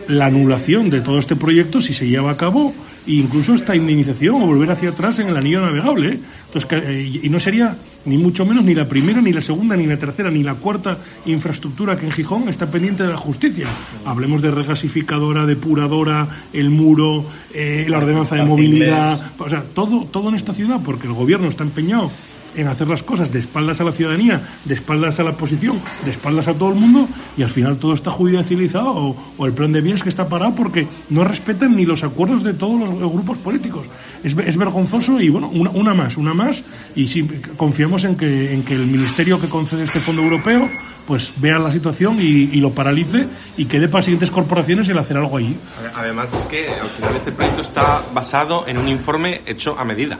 [0.09, 2.73] la anulación de todo este proyecto si se lleva a cabo
[3.07, 6.09] e incluso esta indemnización o volver hacia atrás en el anillo navegable.
[6.09, 6.19] ¿eh?
[6.45, 9.85] Entonces, eh, y no sería ni mucho menos ni la primera, ni la segunda, ni
[9.85, 13.67] la tercera, ni la cuarta infraestructura que en Gijón está pendiente de la justicia.
[14.05, 20.29] Hablemos de regasificadora, depuradora, el muro, eh, la ordenanza de movilidad, o sea, todo, todo
[20.29, 22.11] en esta ciudad, porque el gobierno está empeñado
[22.55, 26.11] en hacer las cosas de espaldas a la ciudadanía, de espaldas a la oposición, de
[26.11, 27.07] espaldas a todo el mundo,
[27.37, 30.55] y al final todo está judicializado o, o el plan de bienes que está parado
[30.55, 33.85] porque no respetan ni los acuerdos de todos los grupos políticos.
[34.23, 36.63] Es, es vergonzoso y bueno, una, más, una más,
[36.95, 40.69] y sí, confiamos en que, en que el ministerio que concede este fondo europeo
[41.09, 45.17] pues vea la situación y, lo paralice y que dé para siguientes corporaciones el hacer
[45.17, 45.57] algo allí.
[45.95, 50.19] Además es que al final este proyecto está basado en un informe hecho a medida.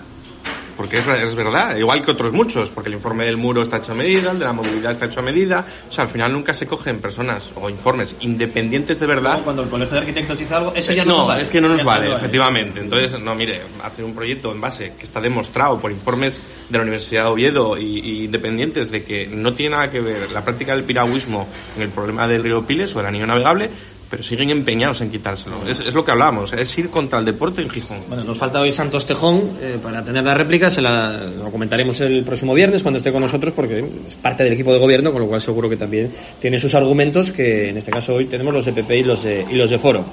[0.79, 3.91] Porque es, es verdad, igual que otros muchos, porque el informe del muro está hecho
[3.91, 5.65] a medida, el de la movilidad está hecho a medida.
[5.89, 9.41] O sea, al final nunca se cogen personas o informes independientes de verdad.
[9.43, 11.41] Cuando el Colegio de Arquitectos hizo algo, eso Eh, ya no, nos vale.
[11.41, 12.79] es que no nos vale, efectivamente.
[12.79, 16.83] Entonces, no, mire, hacer un proyecto en base que está demostrado por informes de la
[16.83, 20.75] Universidad de Oviedo y, y independientes de que no tiene nada que ver la práctica
[20.75, 23.69] del piragüismo en el problema del río Piles o el anillo navegable,
[24.09, 25.67] pero siguen empeñados en quitárselo.
[25.67, 27.99] Es, es lo que hablamos, es ir contra el deporte en Gijón.
[28.07, 31.99] Bueno, nos falta hoy Santos Tejón eh, para tener la réplica, se la lo comentaremos
[32.01, 35.21] el próximo viernes cuando esté con nosotros porque es parte del equipo de gobierno, con
[35.21, 38.65] lo cual seguro que también tiene sus argumentos que en este caso hoy tenemos los
[38.65, 40.05] de PP y los de, y los de Foro.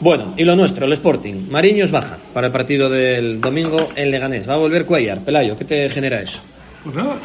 [0.00, 1.48] Bueno, y lo nuestro, el Sporting.
[1.48, 4.48] Mariños baja para el partido del domingo en Leganés.
[4.48, 5.20] Va a volver Cuellar.
[5.20, 6.40] Pelayo, ¿qué te genera eso?
[6.82, 7.16] Pues nada.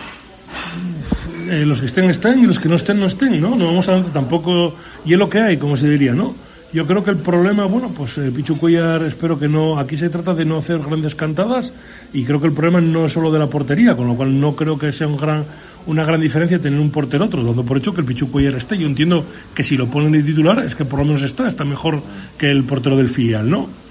[1.50, 3.56] Eh, los que estén estén y los que no estén no estén, ¿no?
[3.56, 6.36] No vamos a tampoco y es lo que hay, como se diría, ¿no?
[6.74, 10.10] Yo creo que el problema, bueno, pues eh, Pichu Cuellar espero que no, aquí se
[10.10, 11.72] trata de no hacer grandes cantadas
[12.12, 14.56] y creo que el problema no es solo de la portería, con lo cual no
[14.58, 15.46] creo que sea un gran,
[15.86, 18.78] una gran diferencia tener un portero otro, dando por hecho que el Pichu Cuellar esté.
[18.78, 19.24] Yo entiendo
[19.56, 22.02] que si lo ponen de titular es que por lo menos está, está mejor
[22.38, 23.87] que el portero del filial, ¿no?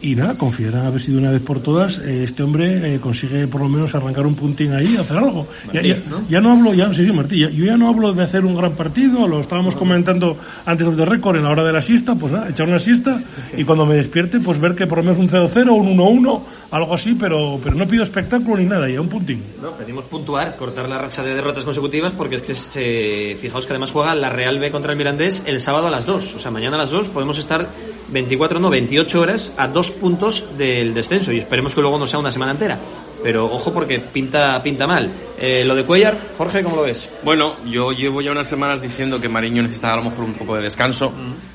[0.00, 3.00] Y nada, confiar a ver si de una vez por todas eh, este hombre eh,
[3.00, 5.48] consigue por lo menos arrancar un puntín ahí, hacer algo.
[5.72, 5.98] ya, ya-
[6.30, 6.52] ya ¿no?
[6.52, 9.26] hablo, ya, sí, sí, Martí, ya- yo ya no hablo de hacer un gran partido,
[9.26, 12.68] lo estábamos comentando antes de récord en la hora de la siesta, pues nada, echar
[12.68, 13.20] una siesta
[13.56, 16.94] y cuando me despierte, pues ver que por lo menos un 0-0, un 1-1, algo
[16.94, 19.42] así, pero, pero no pido espectáculo ni nada, ya un puntín.
[19.60, 23.72] No, pedimos puntuar, cortar la racha de derrotas consecutivas porque es que se, fijaos que
[23.72, 26.36] además juega la Real B contra el Mirandés el sábado a las 2.
[26.36, 27.66] O sea, mañana a las 2 podemos estar
[28.12, 32.32] 24, no, 28 horas a puntos del descenso y esperemos que luego no sea una
[32.32, 32.78] semana entera.
[33.22, 35.10] Pero ojo porque pinta, pinta mal.
[35.40, 37.10] Eh, lo de Cuellar, Jorge, ¿cómo lo ves?
[37.22, 40.56] Bueno, yo llevo ya unas semanas diciendo que Mariño necesitaba a lo mejor un poco
[40.56, 41.12] de descanso,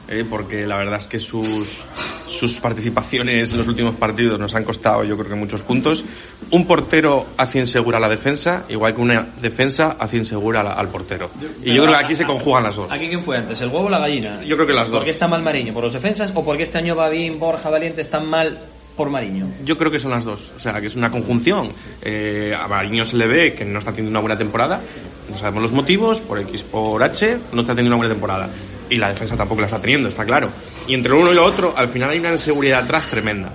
[0.07, 1.83] eh, porque la verdad es que sus,
[2.27, 6.05] sus participaciones en los últimos partidos nos han costado yo creo que muchos puntos.
[6.51, 11.29] Un portero hace insegura la defensa, igual que una defensa hace insegura al, al portero.
[11.63, 12.91] Y yo creo que aquí se conjugan las dos.
[12.91, 14.43] ¿Aquí quién fue antes, el huevo o la gallina?
[14.43, 15.03] Yo creo que las ¿Por dos.
[15.05, 15.73] qué está mal Mariño?
[15.73, 18.59] ¿Por los defensas o porque este año Babín, Borja, Valiente están mal
[18.95, 19.47] por Mariño?
[19.65, 21.71] Yo creo que son las dos, o sea, que es una conjunción.
[22.01, 24.81] Eh, a Mariño se le ve que no está haciendo una buena temporada,
[25.29, 28.49] no sabemos los motivos, por X, por H, no está teniendo una buena temporada.
[28.89, 30.49] Y la defensa tampoco la está teniendo, está claro.
[30.87, 33.51] Y entre uno y lo otro, al final hay una inseguridad atrás tremenda.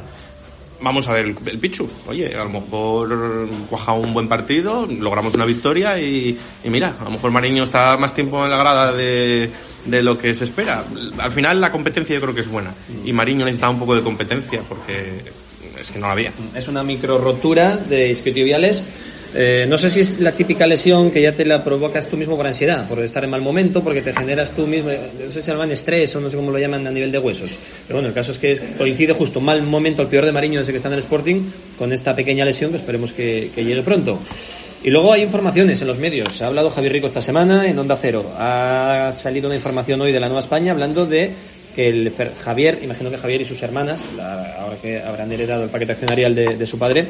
[0.80, 1.88] Vamos a ver el, el Pichu.
[2.06, 7.10] Oye, a lo mejor cuaja un buen partido, logramos una victoria y mira, a lo
[7.10, 9.50] mejor Mariño está más tiempo en la grada de,
[9.88, 10.84] de lo que se espera.
[11.18, 12.74] Al final la competencia yo creo que es buena.
[13.04, 15.22] Y Mariño necesitaba un poco de competencia porque
[15.78, 16.32] es que no la había.
[16.54, 18.84] Es una micro rotura de isquiotibiales.
[19.34, 22.34] Eh, no sé si es la típica lesión que ya te la provocas tú mismo
[22.36, 25.40] por ansiedad, por estar en mal momento, porque te generas tú mismo, eh, no sé
[25.40, 27.50] si se llaman estrés o no sé cómo lo llaman a nivel de huesos.
[27.86, 30.72] Pero bueno, el caso es que coincide justo mal momento, el peor de Mariño desde
[30.72, 31.42] que está en el Sporting,
[31.76, 34.18] con esta pequeña lesión que esperemos que, que llegue pronto.
[34.82, 36.40] Y luego hay informaciones en los medios.
[36.40, 38.24] Ha hablado Javier Rico esta semana en Onda Cero.
[38.38, 41.32] Ha salido una información hoy de la Nueva España hablando de
[41.74, 42.12] que el
[42.42, 46.34] Javier, imagino que Javier y sus hermanas, la- ahora que habrán heredado el paquete accionarial
[46.34, 47.06] de su padre,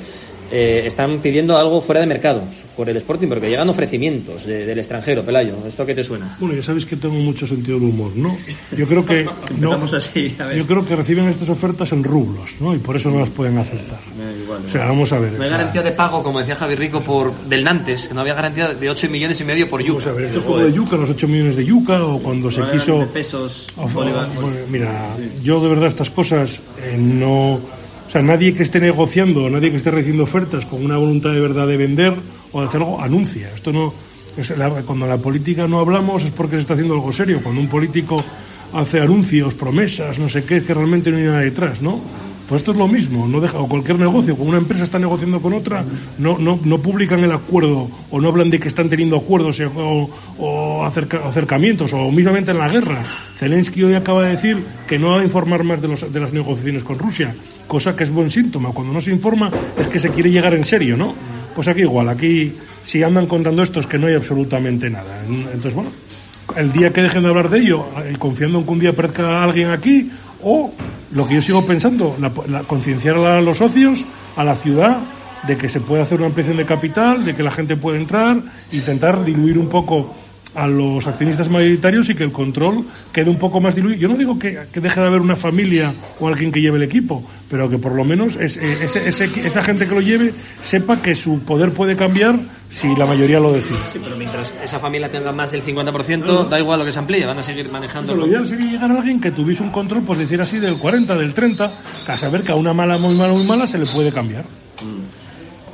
[0.50, 2.42] eh, están pidiendo algo fuera de mercado
[2.76, 5.54] por el Sporting, porque llegan ofrecimientos de- del extranjero, Pelayo.
[5.66, 6.37] ¿Esto qué te suena?
[6.40, 8.37] Bueno, ya sabéis que tengo mucho sentido del humor, ¿no?
[8.76, 9.26] Yo creo que
[9.58, 10.56] no, así, a ver.
[10.56, 12.74] yo creo que reciben estas ofertas en rublos, ¿no?
[12.74, 13.98] Y por eso no las pueden aceptar.
[14.66, 15.32] O sea, vamos a ver.
[15.32, 18.14] No o hay sea, garantía de pago, como decía Javier Rico, por del Nantes, que
[18.14, 20.06] no había garantía de 8 millones y medio por Yuca.
[20.06, 22.50] Vamos a ver, esto es como de Yuca, los 8 millones de Yuca, o cuando
[22.50, 22.98] se No quiso...
[23.00, 24.28] de pesos, o- o- Bolívar.
[24.34, 27.61] bueno, mira, yo de verdad estas cosas eh, no...
[28.08, 31.40] O sea, nadie que esté negociando, nadie que esté recibiendo ofertas con una voluntad de
[31.40, 32.14] verdad de vender
[32.52, 33.50] o de hacer algo, anuncia.
[33.54, 33.92] Esto no...
[34.36, 37.40] es la- cuando la política no hablamos es porque se está haciendo algo serio.
[37.42, 38.24] Cuando un político
[38.72, 42.00] hace anuncios, promesas, no sé qué, es que realmente no hay nada detrás, ¿no?
[42.48, 45.42] Pues esto es lo mismo, no deja, o cualquier negocio, cuando una empresa está negociando
[45.42, 45.84] con otra,
[46.16, 50.08] no, no, no publican el acuerdo o no hablan de que están teniendo acuerdos o,
[50.38, 53.02] o acerca- acercamientos, o mismamente en la guerra.
[53.37, 56.32] Zelensky hoy acaba de decir que no va a informar más de, los, de las
[56.32, 57.34] negociaciones con Rusia,
[57.66, 58.70] cosa que es buen síntoma.
[58.72, 61.14] Cuando no se informa es que se quiere llegar en serio, ¿no?
[61.54, 65.22] Pues aquí igual, aquí si andan contando esto es que no hay absolutamente nada.
[65.28, 65.90] Entonces, bueno,
[66.56, 69.42] el día que dejen de hablar de ello, eh, confiando en que un día aparezca
[69.44, 70.11] alguien aquí,
[70.42, 70.72] o
[71.12, 74.04] lo que yo sigo pensando, la, la- concienciar a los socios,
[74.36, 74.98] a la ciudad,
[75.46, 78.38] de que se puede hacer una ampliación de capital, de que la gente puede entrar,
[78.72, 80.12] intentar diluir un poco
[80.54, 83.98] a los accionistas mayoritarios y que el control quede un poco más diluido.
[84.00, 86.82] Yo no digo que, que deje de haber una familia o alguien que lleve el
[86.82, 90.32] equipo, pero que por lo menos es- esa gente que lo lleve
[90.62, 92.38] sepa que su poder puede cambiar
[92.70, 93.78] si la mayoría lo decide.
[93.92, 97.24] Sí, pero mientras esa familia tenga más del 50%, da igual lo que se amplíe,
[97.24, 98.14] van a seguir manejando.
[98.16, 101.14] Lo ideal sería llegar a alguien que tuviese un control, pues decir así, del 40,
[101.16, 101.72] del 30,
[102.06, 104.44] a saber que a una mala, muy mala, muy mala se le puede cambiar.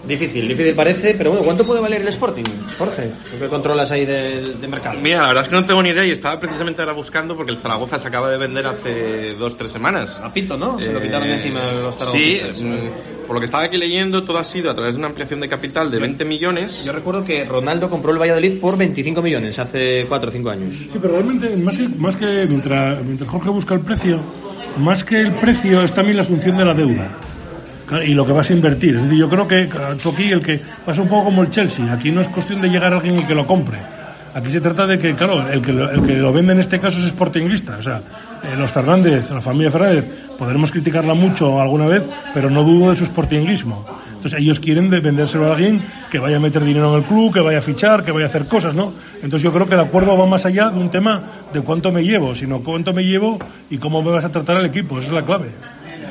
[0.07, 2.45] Difícil, difícil parece, pero bueno, ¿cuánto puede valer el Sporting,
[2.79, 3.11] Jorge?
[3.31, 4.99] ¿Tú qué controlas ahí del, del mercado?
[5.01, 7.53] Mira, la verdad es que no tengo ni idea y estaba precisamente ahora buscando porque
[7.53, 10.21] el Zaragoza se acaba de vender hace dos, tres semanas.
[10.23, 10.79] A Pito, ¿no?
[10.79, 12.61] Se lo Eh, quitaron de encima los Sí, zaragocistas.
[12.61, 15.41] mm, por lo que estaba aquí leyendo, todo ha sido a través de una ampliación
[15.41, 16.85] de capital de 20 millones.
[16.85, 20.77] Yo recuerdo que Ronaldo compró el Valladolid por 25 millones hace 4 o 5 años.
[20.77, 24.21] Sí, pero realmente, más que, más que mientras, mientras Jorge busca el precio,
[24.79, 27.09] más que el precio es también la asunción de la deuda
[28.07, 28.97] y lo que vas a invertir.
[28.97, 31.93] Es decir, yo creo que aquí el que pasa un poco como el Chelsea.
[31.93, 33.79] Aquí no es cuestión de llegar a alguien el que lo compre.
[34.35, 36.99] Aquí se trata de que, claro, el que el que lo vende en este caso
[36.99, 37.77] es Sportingista.
[37.79, 38.03] O sea,
[38.43, 40.05] eh, los Fernández, la familia Fernández,
[40.37, 43.87] podremos criticarla mucho alguna vez, pero no dudo de su sportinguismo.
[44.25, 47.41] Entonces ellos quieren vendérselo a alguien que vaya a meter dinero en el club, que
[47.41, 48.93] vaya a fichar, que vaya a hacer cosas, ¿no?
[49.17, 51.23] Entonces yo creo que el acuerdo va más allá de un tema
[51.53, 53.39] de cuánto me llevo, sino cuánto me llevo
[53.71, 54.99] y cómo me vas a tratar al equipo.
[54.99, 55.51] Esa es la clave.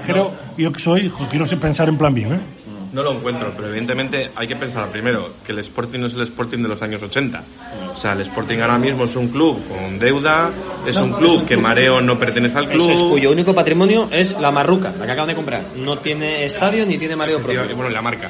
[0.05, 2.39] Creo, yo que soy, quiero pensar en plan bien, ¿eh?
[2.93, 6.21] No lo encuentro, pero evidentemente hay que pensar primero que el Sporting no es el
[6.21, 7.43] Sporting de los años 80.
[7.91, 10.51] O sea, el Sporting ahora mismo es un club con deuda,
[10.85, 12.87] es un club que Mareo no pertenece al club.
[12.87, 15.63] Eso es cuyo único patrimonio es la Marruca, la que acaban de comprar.
[15.75, 17.63] No tiene estadio ni tiene Mareo propio.
[17.75, 18.29] Bueno, la marca.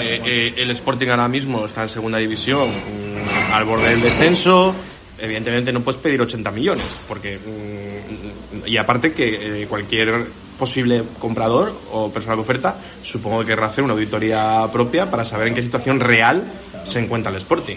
[0.00, 4.74] Eh, eh, el Sporting ahora mismo está en segunda división, mm, al borde del descenso.
[5.20, 7.38] Evidentemente no puedes pedir 80 millones, porque.
[7.38, 10.26] mm, y aparte que eh, cualquier
[10.58, 15.48] posible comprador o persona que oferta, supongo que querrá hacer una auditoría propia para saber
[15.48, 16.42] en qué situación real
[16.84, 17.76] se encuentra el Sporting.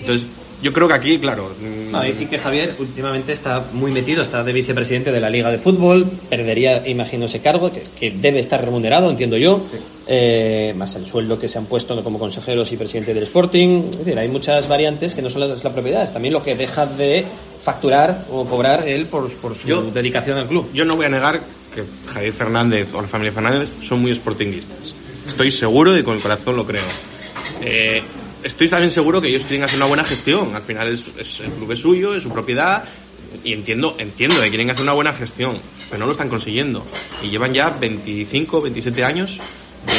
[0.00, 0.26] Entonces,
[0.60, 1.52] yo creo que aquí, claro.
[1.60, 5.50] mm, No, y que Javier últimamente está muy metido, está de vicepresidente de la Liga
[5.52, 9.60] de Fútbol, perdería, imagino, ese cargo, que, que debe estar remunerado, entiendo yo,
[10.08, 13.84] eh, más el sueldo que se han puesto como consejeros y presidente del Sporting.
[13.90, 16.56] Es decir, hay muchas variantes que no solo es la propiedad, es también lo que
[16.56, 17.24] deja de
[17.62, 20.68] facturar o cobrar él por, por su Yo- dedicación al club.
[20.72, 21.40] Yo no voy a negar
[21.84, 24.94] que Javier Fernández o la familia Fernández son muy sportinguistas.
[25.26, 26.82] Estoy seguro y con el corazón lo creo.
[27.62, 28.02] Eh,
[28.42, 30.54] estoy también seguro que ellos quieren hacer una buena gestión.
[30.54, 32.84] Al final es, es- el club es suyo, es su propiedad.
[33.44, 35.58] Y entiendo, entiendo que quieren hacer una buena gestión,
[35.90, 36.84] pero no lo están consiguiendo.
[37.22, 39.38] Y llevan ya 25, 27 años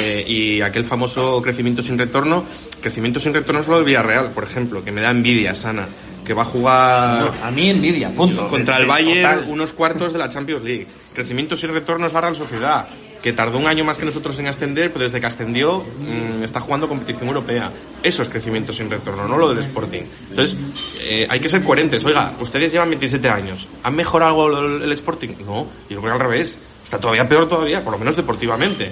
[0.02, 2.44] eh, y aquel famoso crecimiento sin retorno,
[2.82, 5.88] crecimiento sin retorno solo del Villarreal, por ejemplo, que me da envidia sana,
[6.30, 8.48] que va a jugar No, a mí envidia, punto.
[8.50, 9.52] contra el Eh, Bayern total.
[9.52, 10.86] unos cuartos de la Champions League.
[11.12, 12.88] Crecimiento sin retornos va a Real Sociedad,
[13.24, 16.62] que tardó un año más que nosotros en ascender, pero desde que ascendió mm, está
[16.62, 17.72] jugando competición europea.
[18.04, 20.04] Eso es crecimiento sin retorno, no lo del Sporting.
[20.30, 20.56] Entonces,
[21.02, 22.06] eh, hay que ser coherentes.
[22.06, 23.68] Oiga, ustedes llevan 27 años.
[23.82, 25.30] ¿Han mejorado el, el Sporting?
[25.48, 26.60] No, yo creo que al revés.
[26.84, 28.92] Está todavía peor todavía, por lo menos deportivamente.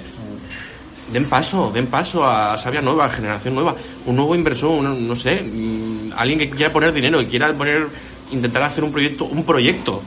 [1.12, 3.74] Den paso, den paso a Sabia nueva, generación nueva,
[4.06, 7.86] un nuevo inversor, un- no sé, mm, alguien que quiera poner dinero, que quiera poner,
[8.30, 10.02] intentar hacer un proyecto, un proyecto.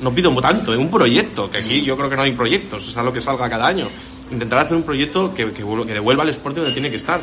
[0.00, 2.96] No pido tanto, es un proyecto, que aquí yo creo que no hay proyectos, es
[2.96, 3.88] algo que salga cada año.
[4.30, 7.20] Intentar hacer un proyecto que, que, que devuelva al Sporting donde tiene que estar.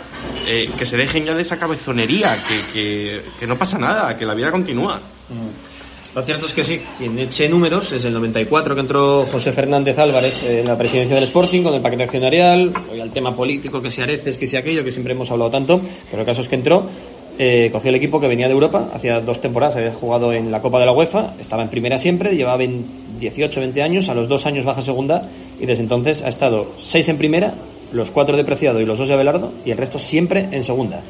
[0.47, 4.25] Eh, que se dejen ya de esa cabezonería, que, que, que no pasa nada, que
[4.25, 4.99] la vida continúa.
[6.15, 9.99] Lo cierto es que sí, quien eche números es el 94 que entró José Fernández
[9.99, 13.91] Álvarez en la presidencia del Sporting con el paquete accionarial, hoy al tema político, que
[13.91, 16.55] si Areces, que si aquello, que siempre hemos hablado tanto, pero el caso es que
[16.55, 16.87] entró,
[17.37, 20.61] eh, cogió el equipo que venía de Europa, hacía dos temporadas, había jugado en la
[20.61, 24.27] Copa de la UEFA, estaba en primera siempre, llevaba 20 18, 20 años, a los
[24.27, 25.23] dos años baja segunda
[25.59, 27.53] y desde entonces ha estado seis en primera,
[27.91, 31.01] los cuatro de Preciado y los dos de Abelardo y el resto siempre en segunda.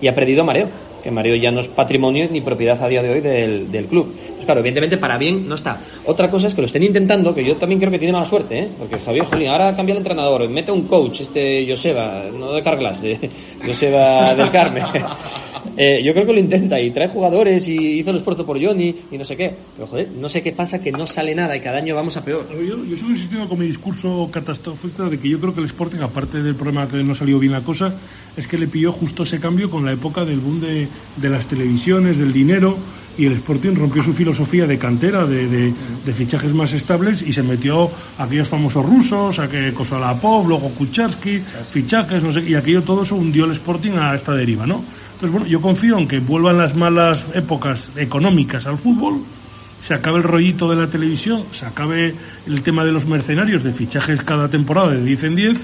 [0.00, 0.68] Y ha perdido Mareo,
[1.08, 4.14] que Mareo ya no es patrimonio ni propiedad a día de hoy del, del club.
[4.34, 5.80] Pues claro, evidentemente para bien no está.
[6.04, 8.58] Otra cosa es que lo estén intentando, que yo también creo que tiene mala suerte,
[8.58, 8.68] ¿eh?
[8.78, 13.00] porque Javier Jolín ahora cambia el entrenador, mete un coach, este Joseba, no de Carglass,
[13.00, 13.30] de
[13.64, 14.84] Joseba del Carmen.
[15.80, 18.92] Eh, yo creo que lo intenta y trae jugadores y hizo el esfuerzo por Johnny
[19.12, 19.54] y no sé qué.
[19.76, 22.24] Pero joder, no sé qué pasa que no sale nada y cada año vamos a
[22.24, 22.48] peor.
[22.52, 25.98] Yo, yo sigo insistiendo con mi discurso catastrófico de que yo creo que el Sporting,
[26.00, 27.94] aparte del problema que no salió bien la cosa,
[28.36, 31.46] es que le pilló justo ese cambio con la época del boom de, de las
[31.46, 32.76] televisiones, del dinero,
[33.16, 35.72] y el Sporting rompió su filosofía de cantera, de, de-
[36.04, 40.68] de fichajes más estables, y se metió a aquellos famosos rusos, a que Kosolapov, luego
[40.70, 41.40] Kucharski,
[41.72, 44.84] fichajes, no sé, y aquello todo eso hundió el Sporting a esta deriva, ¿no?
[45.18, 49.22] Entonces, bueno, yo confío en que vuelvan las malas épocas económicas al fútbol,
[49.82, 52.14] se acabe el rollito de la televisión, se acabe
[52.46, 55.56] el tema de los mercenarios, de fichajes cada temporada de 10 en 10,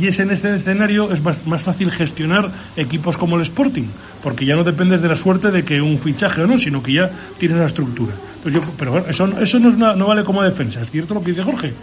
[0.00, 3.84] y es en este escenario es más, más fácil gestionar equipos como el Sporting,
[4.22, 6.92] porque ya no dependes de la suerte de que un fichaje o no, sino que
[6.94, 8.12] ya tienes la estructura.
[8.42, 11.22] Pues yo, pero eso, eso no, es una- no vale como defensa, es cierto lo
[11.22, 11.74] que dice Jorge,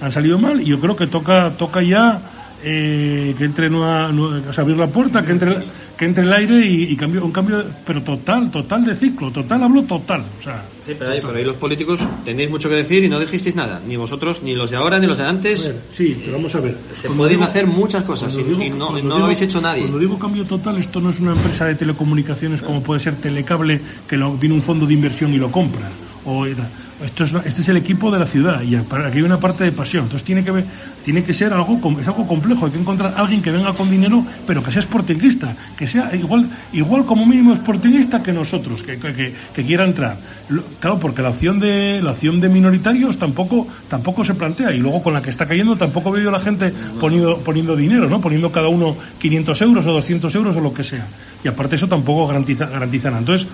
[0.00, 2.20] han salido mal y yo creo que toca, toca ya
[2.66, 5.56] eh, que entre nueva, nueva- o sea, abrir la puerta, que entre,
[5.96, 9.62] que entre el aire y, y cambio, un cambio, pero total, total de ciclo, total,
[9.62, 10.64] hablo total, o sea...
[10.84, 13.80] Sí, pero ahí, pero ahí los políticos tenéis mucho que decir y no dijisteis nada.
[13.88, 15.74] Ni vosotros, ni los de ahora, ni los de antes.
[15.90, 16.76] Sí, pero vamos a ver.
[17.00, 19.82] Se pueden hacer muchas cosas y, cuando digo- y no, no lo habéis hecho nadie.
[19.82, 23.80] Cuando digo cambio total, esto no es una empresa de telecomunicaciones como puede ser Telecable,
[24.06, 25.88] que lo, viene un fondo de inversión y lo compra.
[26.24, 26.46] O
[27.02, 29.72] esto es, este es el equipo de la ciudad y aquí hay una parte de
[29.72, 30.04] pasión.
[30.04, 30.64] Entonces tiene que ver,
[31.04, 32.66] tiene que ser algo es algo complejo.
[32.66, 36.14] Hay que encontrar a alguien que venga con dinero, pero que sea sportinguista, que sea
[36.14, 40.16] igual igual como mínimo sportinguista que nosotros, que, que, quiera entrar.
[40.78, 45.02] Claro, porque la opción de la opción de minoritarios tampoco tampoco se plantea y luego
[45.02, 48.20] con la que está cayendo tampoco veo la gente poniendo poniendo dinero, ¿no?
[48.20, 51.06] Poniendo cada uno 500 euros o 200 euros o lo que sea.
[51.42, 53.20] Y aparte eso tampoco garantiza garantiza nada.
[53.20, 53.48] Entonces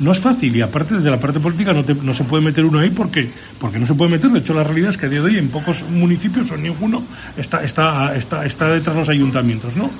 [0.00, 2.90] no es fácil y aparte desde la parte política no, se puede meter uno ahí
[2.90, 4.30] porque, porque no se puede meter.
[4.30, 7.02] De hecho, la realidad es que a día de hoy en pocos municipios o ninguno
[7.36, 9.90] está, está, está, está detrás de los ayuntamientos, ¿no?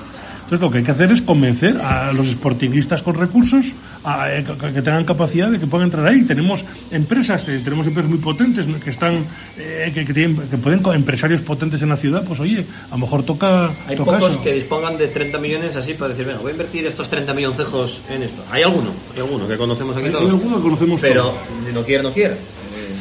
[0.47, 3.65] Entonces lo que hay que hacer es convencer a los sportingistas con recursos
[4.05, 6.21] a, eh, que tengan capacidad de que puedan entrar ahí.
[6.21, 9.25] Tenemos empresas, eh, tenemos empresas muy potentes que están,
[9.57, 12.23] eh, que, tienen, que pueden empresarios potentes en la ciudad.
[12.23, 13.71] Pues oye, a lo mejor toca.
[13.87, 17.09] Hay pocos que dispongan de 30 millones así para decir, bueno, voy a invertir estos
[17.09, 18.41] 30 milloncejos en esto.
[18.49, 20.21] Hay alguno, hay alguno que conocemos aquí todos.
[20.21, 21.33] Hay alguno que conocemos Pero
[21.67, 22.37] si no quiere, no quiere.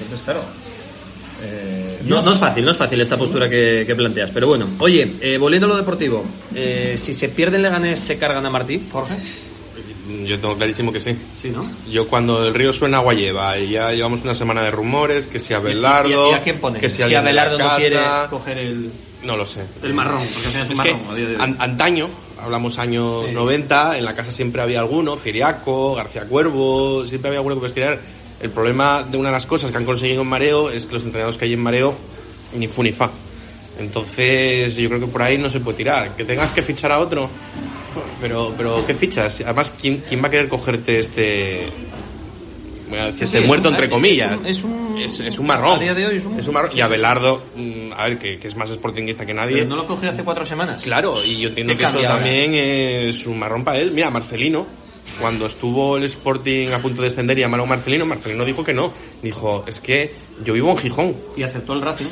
[0.02, 0.40] Entonces, claro.
[2.06, 4.30] No, no, es fácil, no es fácil esta postura que, planteas.
[4.30, 8.18] Pero bueno, oye, eh, volviendo a lo deportivo, eh, si se pierde el Leganés, ¿se
[8.18, 9.16] cargan a Martí, Jorge?
[10.24, 11.16] Yo tengo clarísimo que sí.
[11.40, 11.68] Sí, ¿no?
[11.90, 15.40] Yo cuando el río suena agua lleva y ya llevamos una semana de rumores, que
[15.40, 16.30] si Abelardo...
[16.30, 16.80] ¿Y, a quién pone?
[16.80, 17.98] Que si, Abelardo no quiere
[18.30, 18.90] coger el...
[19.24, 19.62] No lo sé.
[19.82, 21.56] El marrón, porque es, un marrón.
[21.58, 22.08] antaño,
[22.40, 27.60] hablamos años 90, en la casa siempre había alguno, Ciriaco, García Cuervo, siempre había alguno
[27.60, 27.98] que estirar
[28.40, 31.04] el problema de una de las cosas que han conseguido en Mareo es que los
[31.04, 31.94] entrenadores que hay en Mareo
[32.56, 33.10] ni fu ni fa.
[33.78, 36.16] Entonces yo creo que por ahí no se puede tirar.
[36.16, 37.28] Que tengas que fichar a otro,
[38.20, 39.40] pero, pero ¿qué fichas?
[39.42, 41.68] Además, ¿quién, quién va a querer cogerte este...
[43.20, 44.38] este muerto entre comillas.
[44.44, 45.78] Es un, es un, marrón.
[45.78, 46.70] A día de hoy es un, marrón.
[46.74, 49.56] Y Abelardo, mm, a ver, que, que, es más sportinguista que nadie.
[49.56, 50.82] Pero no lo cogió hace cuatro semanas.
[50.82, 53.92] Claro, y yo entiendo que eso también es un marrón para él.
[53.92, 54.66] Mira, Marcelino,
[55.20, 58.72] cuando estuvo el Sporting a punto de descender y llamaron a Marcelino, Marcelino dijo que
[58.72, 58.92] no.
[59.22, 60.12] Dijo, es que
[60.44, 61.16] yo vivo en Gijón.
[61.36, 62.06] Y aceptó el Racing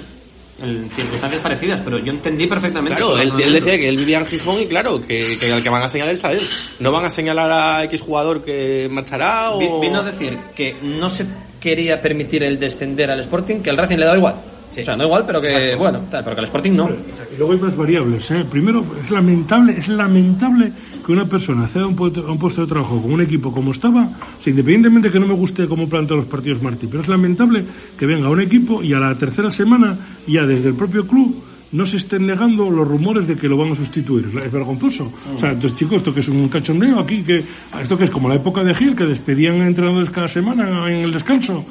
[0.62, 2.96] en circunstancias parecidas, pero yo entendí perfectamente.
[2.96, 5.82] Claro, él, decía que él vivía en Gijón y claro, que, que el que van
[5.82, 6.40] a señalar es a él.
[6.80, 9.80] No van a señalar a X jugador que marchará o...
[9.80, 11.26] Vino a decir que no se
[11.60, 14.36] quería permitir el descender al Sporting, que el Racing le da igual.
[14.80, 16.88] O sea, no igual, pero que, bueno, tal, pero que al Sporting no.
[16.88, 18.30] Y luego hay más variables.
[18.30, 18.44] ¿eh?
[18.50, 20.72] Primero, es lamentable, es lamentable
[21.04, 24.08] que una persona acceda a un, puesto de trabajo con un equipo como estaba,
[24.46, 27.64] independientemente que no me guste cómo plantea los partidos Martí, pero es lamentable
[27.98, 29.96] que venga un equipo y a la tercera semana,
[30.26, 31.42] ya desde el propio club,
[31.72, 34.30] no se estén negando los rumores de que lo van a sustituir.
[34.44, 35.12] Es vergonzoso.
[35.34, 37.44] O sea, entonces, chicos, esto que es un cachondeo aquí, que
[37.80, 41.12] esto que es como la época de Gil, que despedían entrenadores cada semana en el
[41.12, 41.64] descanso.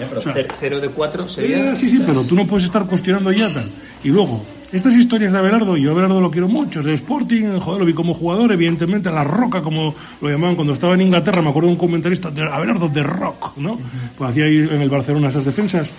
[0.60, 1.74] cero de cuatro sería...
[1.74, 3.70] Eh, sí, sí, pero tú no puedes estar cuestionando ya tal.
[4.04, 7.60] Y luego, estas historias de Abelardo, yo a Abelardo lo quiero mucho, es de Sporting,
[7.60, 11.41] joder, lo vi como jugador, evidentemente, la roca, como lo llamaban cuando estaba en Inglaterra,
[11.41, 13.80] me acuerdo de un comentarista, de Abelardo de rock, ¿no?
[14.18, 15.91] Pues hacía ahí en el Barcelona esas defensas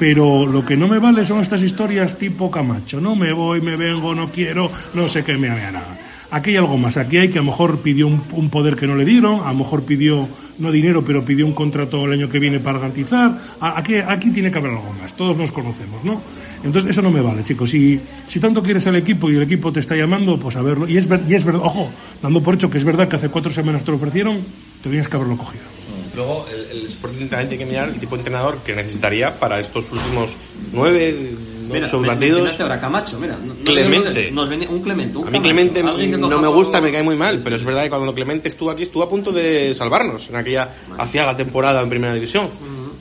[0.00, 3.76] pero lo que no me vale son estas historias tipo Camacho, no me voy, me
[3.76, 5.98] vengo, no quiero, no sé qué me haga nada.
[6.30, 8.96] Aquí hay algo más, aquí hay que a lo mejor pidió un, poder que no
[8.96, 10.26] le dieron, a lo mejor pidió,
[10.58, 14.58] no dinero, pero pidió un contrato el año que viene para garantizar, aquí, tiene que
[14.58, 16.22] haber algo más, todos nos conocemos, ¿no?
[16.64, 19.70] Entonces eso no me vale, chicos, si, si tanto quieres al equipo y el equipo
[19.70, 21.90] te está llamando, pues a verlo, y es, y es verdad, ojo,
[22.22, 24.38] dando por hecho que es verdad que hace cuatro semanas te lo ofrecieron,
[24.82, 25.79] tenías que haberlo cogido.
[26.20, 29.58] Luego, el, el Sporting también tiene que mirar el tipo de entrenador que necesitaría para
[29.58, 30.36] estos últimos
[30.70, 31.30] nueve,
[31.70, 32.60] mira, ocho partidos.
[32.60, 33.38] ahora Camacho, mira.
[33.64, 34.30] Clemente.
[34.30, 35.16] Nos venía un Clemente.
[35.16, 37.88] Un a mí Clemente no me gusta, me cae muy mal, pero es verdad que
[37.88, 40.68] cuando Clemente estuvo aquí estuvo a punto de salvarnos en aquella
[40.98, 42.50] hacía la temporada en Primera División.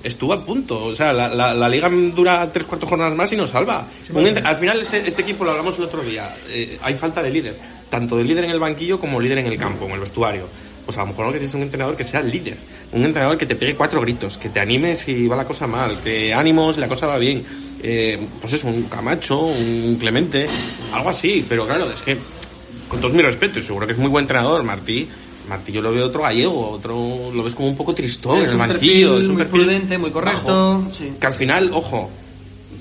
[0.02, 3.50] Estuvo a punto, o sea, la, la, liga dura tres cuartos jornadas más y nos
[3.50, 3.86] salva.
[4.46, 7.58] al final este, este, equipo, lo hablamos el otro día, eh, hay falta de líder,
[7.90, 10.48] tanto de líder en el banquillo como líder en el campo, en el vestuario
[10.90, 12.58] pues a lo mejor lo que tienes es un entrenador que sea el líder,
[12.94, 16.00] un entrenador que te pegue cuatro gritos, que te anime si va la cosa mal,
[16.04, 17.46] que ánimos si la cosa va bien,
[17.84, 20.48] eh, pues eso, un Camacho, un Clemente,
[20.92, 22.18] algo así, pero claro, es que
[22.88, 25.08] con todos mis respetos, seguro que es muy buen entrenador, Martí,
[25.48, 28.58] Martí yo lo veo otro gallego, otro lo ves como un poco tristón en el
[28.58, 30.86] banquillo, es un muy prudente, muy correcto,
[31.20, 32.10] que al final, ojo,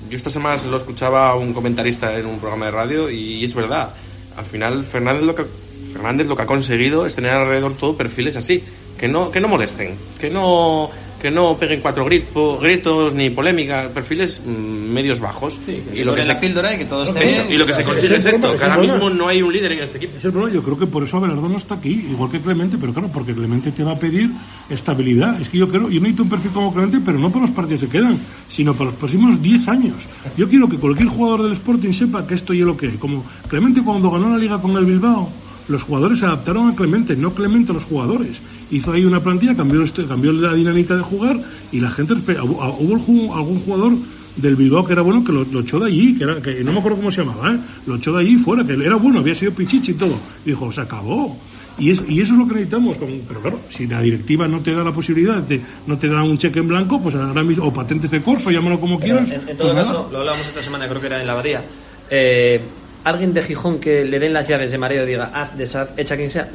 [0.09, 3.93] yo esta semana lo escuchaba un comentarista en un programa de radio y es verdad,
[4.35, 5.45] al final Fernández lo que
[5.91, 8.63] Fernández lo que ha conseguido es tener alrededor todo perfiles así,
[8.97, 14.41] que no, que no molesten, que no que no peguen cuatro gritos ni polémica, perfiles
[14.45, 15.59] mm, medios bajos.
[15.93, 17.45] y lo que se píldora y que todo esté bien.
[17.49, 19.79] Y lo que se consigue es, esto, que ahora mismo no hay un líder en
[19.79, 20.17] este equipo.
[20.17, 22.77] Es el problema, yo creo que por eso Abelardo no está aquí, igual que Clemente,
[22.79, 24.29] pero claro, porque Clemente te va a pedir
[24.69, 25.39] estabilidad.
[25.41, 27.81] Es que yo creo, yo necesito un perfil como Clemente, pero no para los partidos
[27.81, 28.17] que quedan,
[28.49, 30.09] sino para los próximos 10 años.
[30.37, 32.95] Yo quiero que cualquier jugador del Sporting sepa que esto ya lo que.
[32.95, 35.29] Como Clemente cuando ganó la liga con el Bilbao,
[35.69, 38.41] los jugadores se adaptaron a Clemente, no Clemente a los jugadores.
[38.71, 41.39] hizo ahí una plantilla, cambió, este, cambió la dinámica de jugar
[41.71, 42.15] y la gente...
[42.41, 43.93] Hubo algún jugador
[44.35, 46.79] del Bilbao que era bueno que lo, echó de allí, que, era, que no me
[46.79, 47.59] acuerdo cómo se llamaba, ¿eh?
[47.85, 50.17] lo echó de allí fuera, que era bueno, había sido pichichi y todo.
[50.45, 51.37] Y dijo, se acabó.
[51.77, 52.97] Y, es, y eso es lo que necesitamos.
[53.27, 56.37] pero claro, si la directiva no te da la posibilidad, de, no te da un
[56.37, 59.29] cheque en blanco, pues ahora mismo, o patentes de corso, llámalo como quieras.
[59.29, 61.63] En, todo pues caso, lo hablamos esta semana, creo que era en la abadía.
[62.09, 62.59] Eh,
[63.03, 66.15] alguien de Gijón que le den las llaves de mareo y diga, haz, deshaz, echa
[66.15, 66.47] quien sea,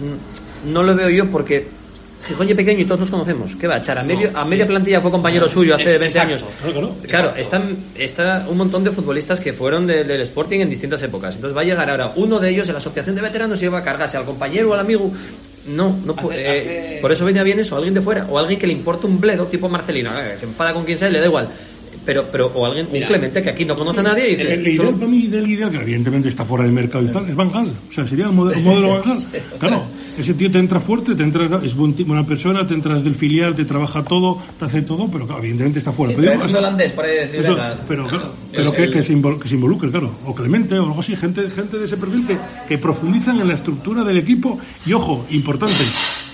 [0.67, 1.69] no lo veo yo porque
[2.27, 3.55] Gijón y pequeño y todos nos conocemos.
[3.57, 3.99] ¿Qué va a echar?
[3.99, 6.45] A, medio, a media plantilla fue compañero suyo hace 20 años.
[7.07, 11.35] Claro, están, está un montón de futbolistas que fueron del Sporting en distintas épocas.
[11.35, 13.79] Entonces va a llegar ahora uno de ellos en la asociación de veteranos y va
[13.79, 15.11] a cargarse al compañero o al amigo.
[15.67, 16.99] No, no puede.
[17.01, 19.47] Por eso venía bien eso, alguien de fuera o alguien que le importa un bledo,
[19.47, 21.49] tipo Marcelino, eh, se enfada con quien sea y le da igual
[22.05, 24.55] pero, pero o alguien, un Clemente que aquí no conoce a nadie y dice...
[24.55, 27.35] El, ideal para mí, del ideal, que evidentemente está fuera del mercado y tal, es
[27.35, 27.73] Van Gaal.
[27.91, 29.19] O sea, sería el modelo, modelo Van Gaal.
[29.59, 29.85] Claro,
[30.19, 33.65] ese tío te entra fuerte, te entra, es buena persona, te entras del filial, te
[33.65, 36.15] trabaja todo, te hace todo, pero claro, evidentemente está fuera.
[36.17, 37.41] pero, es holandés, por ahí decir,
[37.89, 40.13] Pero, claro, pero que, que, se involucre, claro.
[40.27, 42.37] O Clemente o algo así, gente, gente de ese perfil que,
[42.69, 44.59] que profundizan en la estructura del equipo.
[44.87, 45.85] Y ojo, importante,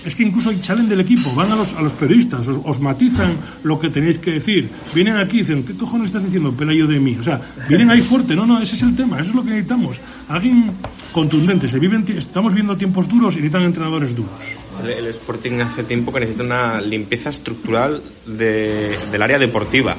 [0.05, 3.79] es que incluso salen del equipo, van a los, a los periodistas, os, matizan lo
[3.79, 4.69] que tenéis que decir.
[4.93, 7.17] Vienen aquí y dicen, ¿qué cojones estás diciendo, Pelayo de mí?
[7.19, 8.35] O sea, vienen ahí fuerte.
[8.35, 9.97] No, no, ese es el tema, eso es lo que necesitamos.
[10.27, 10.71] Alguien
[11.11, 11.67] contundente.
[11.67, 14.31] Se viven, estamos viendo tiempos duros y necesitan entrenadores duros.
[14.83, 19.95] El, Sporting hace tiempo que necesita una limpieza estructural de, del área deportiva,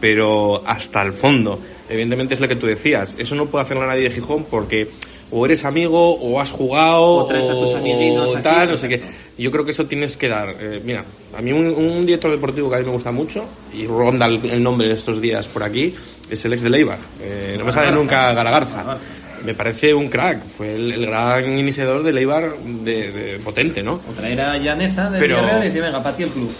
[0.00, 1.60] pero hasta el fondo.
[1.88, 3.16] Evidentemente es lo que tú decías.
[3.18, 4.90] Eso no puede hacerlo nadie de Gijón porque
[5.30, 8.88] o eres amigo o has jugado o traes a tus amiguitos o tal, no sé
[8.88, 9.02] qué.
[9.36, 10.54] Yo creo que eso tienes que dar.
[10.58, 11.04] Eh, mira,
[11.36, 14.88] a mí un, director deportivo que a mí me gusta mucho y ronda el, nombre
[14.88, 15.94] de estos días por aquí
[16.28, 16.98] es el ex de Leibar.
[17.22, 18.98] Eh, no me sale nunca Garagarza.
[19.44, 23.94] Me parece un crack, fue el, gran iniciador de Leibar de, potente, ¿no?
[23.94, 25.38] O traer a Llaneza de Pero...
[25.60, 26.50] y decir, venga, para ti el club.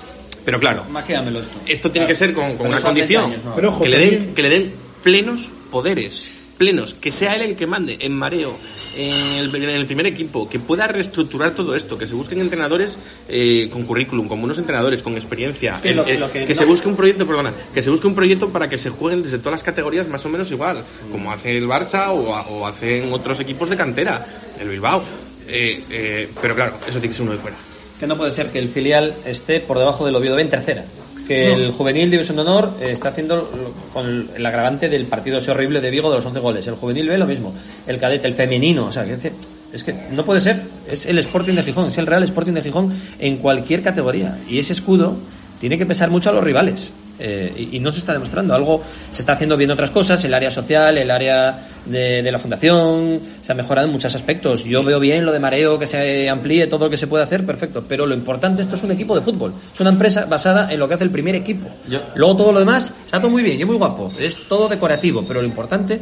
[0.44, 1.60] Pero claro, esto.
[1.66, 3.34] Esto tiene que ser con, una condición,
[3.82, 7.96] que, le den, que le den plenos poderes plenos, que sea él el que mande
[8.00, 8.56] en mareo,
[8.96, 12.98] en el, primer equipo, que pueda reestructurar todo esto, que se busquen entrenadores
[13.28, 17.80] eh, con currículum, con buenos entrenadores, con experiencia, que, se busque un proyecto, perdona, que
[17.80, 20.50] se busque un proyecto para que se jueguen desde todas las categorías más o menos
[20.50, 20.82] igual,
[21.12, 24.26] como hace el Barça o, hacen otros equipos de cantera,
[24.60, 25.02] el Bilbao.
[25.46, 27.56] Eh, eh, pero claro, eso tiene que ser uno de fuera.
[27.98, 30.84] Que no puede ser que el filial esté por debajo del Oviedo B en tercera
[31.28, 33.48] que el juvenil División de Honor eh, está haciendo
[33.92, 36.66] con el agravante del partido ese horrible de Vigo de los 11 goles.
[36.66, 37.54] El juvenil B lo mismo.
[37.86, 38.86] El cadete, el femenino.
[38.86, 39.04] O sea,
[39.72, 40.62] es que no puede ser.
[40.90, 44.38] Es el Sporting de Gijón, es el Real Sporting de Gijón en cualquier categoría.
[44.48, 45.16] Y ese escudo
[45.60, 46.94] tiene que pesar mucho a los rivales.
[47.18, 48.54] Eh, y, no se está demostrando.
[48.54, 53.20] Algo se está haciendo bien otras cosas, el área social, el área de, la fundación,
[53.40, 54.64] se ha mejorado en muchos aspectos.
[54.64, 57.44] Yo veo bien lo de mareo, que se amplíe todo lo que se puede hacer,
[57.44, 57.84] perfecto.
[57.88, 59.52] Pero lo importante, esto es un equipo de fútbol.
[59.74, 61.68] Es una empresa basada en lo que hace el primer equipo.
[62.14, 64.12] Luego todo lo demás está todo muy bien y muy guapo.
[64.18, 66.00] Es todo decorativo, pero lo importante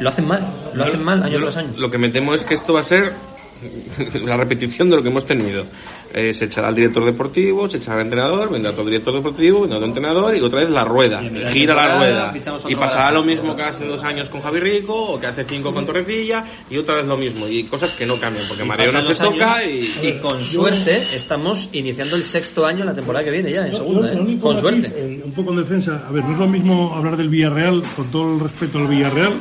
[0.00, 0.40] lo hacen mal.
[0.74, 1.68] Lo hacen mal año tras año.
[1.76, 3.12] Lo que me temo es que esto va a ser
[4.24, 5.64] la repetición de lo que hemos tenido.
[6.12, 9.78] Eh, se echará al director deportivo, se echará al entrenador, vendrá otro director deportivo, vendrá
[9.78, 12.34] otro entrenador y otra vez la rueda, gira la rueda.
[12.68, 15.72] Y pasará lo mismo que hace dos años con Javi Rico o que hace cinco
[15.72, 17.46] con Torrecilla y otra vez lo mismo.
[17.46, 20.18] Y cosas que no cambian, porque Mareo no se toca y...
[20.20, 24.38] con suerte estamos iniciando el sexto año la temporada que viene ya, en segunda, ¿eh?
[24.40, 25.22] con suerte.
[25.24, 28.34] un poco en defensa, a ver, no es lo mismo hablar del Villarreal, con todo
[28.34, 29.32] el respeto al Villarreal,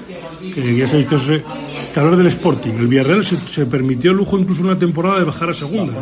[0.53, 1.43] que ya sabéis que,
[1.93, 2.73] que hablar del Sporting.
[2.79, 5.93] El Villarreal se, se permitió el lujo incluso una temporada de bajar a segunda.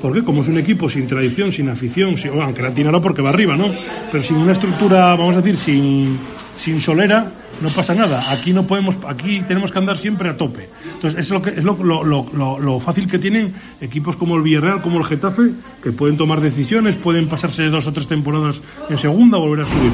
[0.00, 3.30] Porque como es un equipo sin tradición, sin afición, aunque la tiene ahora porque va
[3.30, 3.72] arriba, ¿no?
[4.10, 6.18] Pero sin una estructura, vamos a decir, sin,
[6.58, 8.20] sin solera, no pasa nada.
[8.32, 10.68] Aquí no podemos, aquí tenemos que andar siempre a tope.
[10.94, 14.42] Entonces, es lo que es lo, lo, lo, lo, fácil que tienen equipos como el
[14.42, 15.50] Villarreal, como el Getafe,
[15.82, 19.92] que pueden tomar decisiones, pueden pasarse dos o tres temporadas en segunda, volver a subir.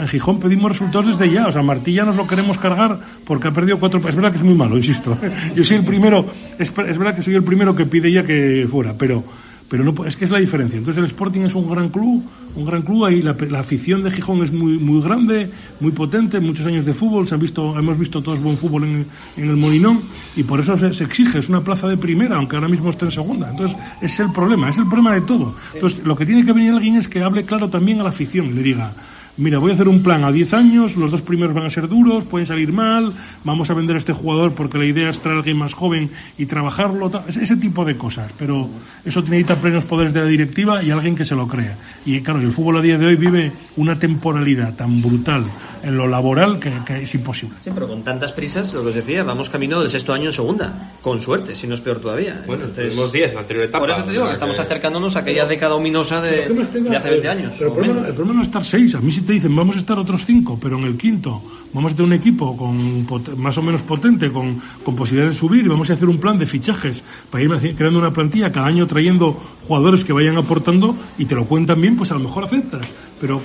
[0.00, 3.52] en Gijón pedimos resultados desde ya, o sea, Martilla nos lo queremos cargar porque ha
[3.52, 4.00] perdido cuatro.
[4.00, 5.16] Es verdad que es muy malo, insisto.
[5.56, 6.26] Yo soy el primero,
[6.58, 9.24] es, es verdad que soy el primero que pide ya que fuera, pero
[9.72, 10.76] pero no, es que es la diferencia.
[10.76, 12.22] Entonces el Sporting es un gran club,
[12.56, 15.48] un gran club, ahí la, afición de Gijón es muy, muy grande,
[15.80, 19.06] muy potente, muchos años de fútbol, se han visto, hemos visto todos buen fútbol en,
[19.38, 20.02] el Molinón
[20.36, 23.12] y por eso se, exige, es una plaza de primera, aunque ahora mismo esté en
[23.12, 23.48] segunda.
[23.48, 25.56] Entonces es el problema, es el problema de todo.
[25.72, 28.54] Entonces lo que tiene que venir alguien es que hable claro también a la afición
[28.54, 28.92] le diga,
[29.36, 31.88] mira, voy a hacer un plan a 10 años, los dos primeros van a ser
[31.88, 33.12] duros, pueden salir mal,
[33.44, 36.10] vamos a vender a este jugador porque la idea es traer a alguien más joven
[36.38, 38.30] y trabajarlo, ese tipo de cosas.
[38.38, 38.68] Pero
[39.04, 41.76] eso necesita plenos poderes de la directiva y alguien que se lo crea.
[42.04, 45.44] Y claro, el fútbol a día de hoy vive una temporalidad tan brutal
[45.82, 47.56] en lo laboral que, es imposible.
[47.62, 50.32] Sí, pero con tantas prisas, lo que os decía, vamos camino del sexto año en
[50.32, 52.42] segunda, con suerte, si no es peor todavía.
[52.46, 53.80] Bueno, tenemos 10 en la anterior etapa.
[53.80, 57.28] Por eso te digo que estamos acercándonos a aquella década ominosa de, de hace 20
[57.28, 57.52] años.
[57.58, 58.94] Pero el problema, el problema, no es estar seis.
[58.94, 61.42] A mí si te dicen vamos a estar otros cinco, pero en el quinto
[61.72, 63.06] vamos a tener un equipo con
[63.36, 66.38] más o menos potente, con, con posibilidades de subir y vamos a hacer un plan
[66.38, 69.32] de fichajes para ir creando una plantilla cada año trayendo
[69.66, 72.84] jugadores que vayan aportando y te lo cuentan bien, pues a lo mejor aceptas.
[73.20, 73.42] Pero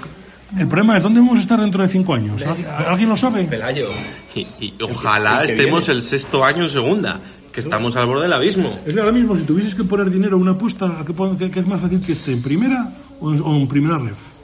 [0.58, 2.42] el problema es dónde vamos a estar dentro de cinco años.
[2.88, 3.44] ¿Alguien lo sabe?
[3.44, 3.90] Pelayo.
[4.36, 7.20] Y, ojalá estemos el sexto año en segunda,
[7.52, 8.80] que estamos al borde del abismo.
[8.84, 11.82] Es ahora mismo, si tuvieses que poner dinero a una apuesta, ¿qué, qué es más
[11.82, 14.37] fácil que esté en primera o en primera ref?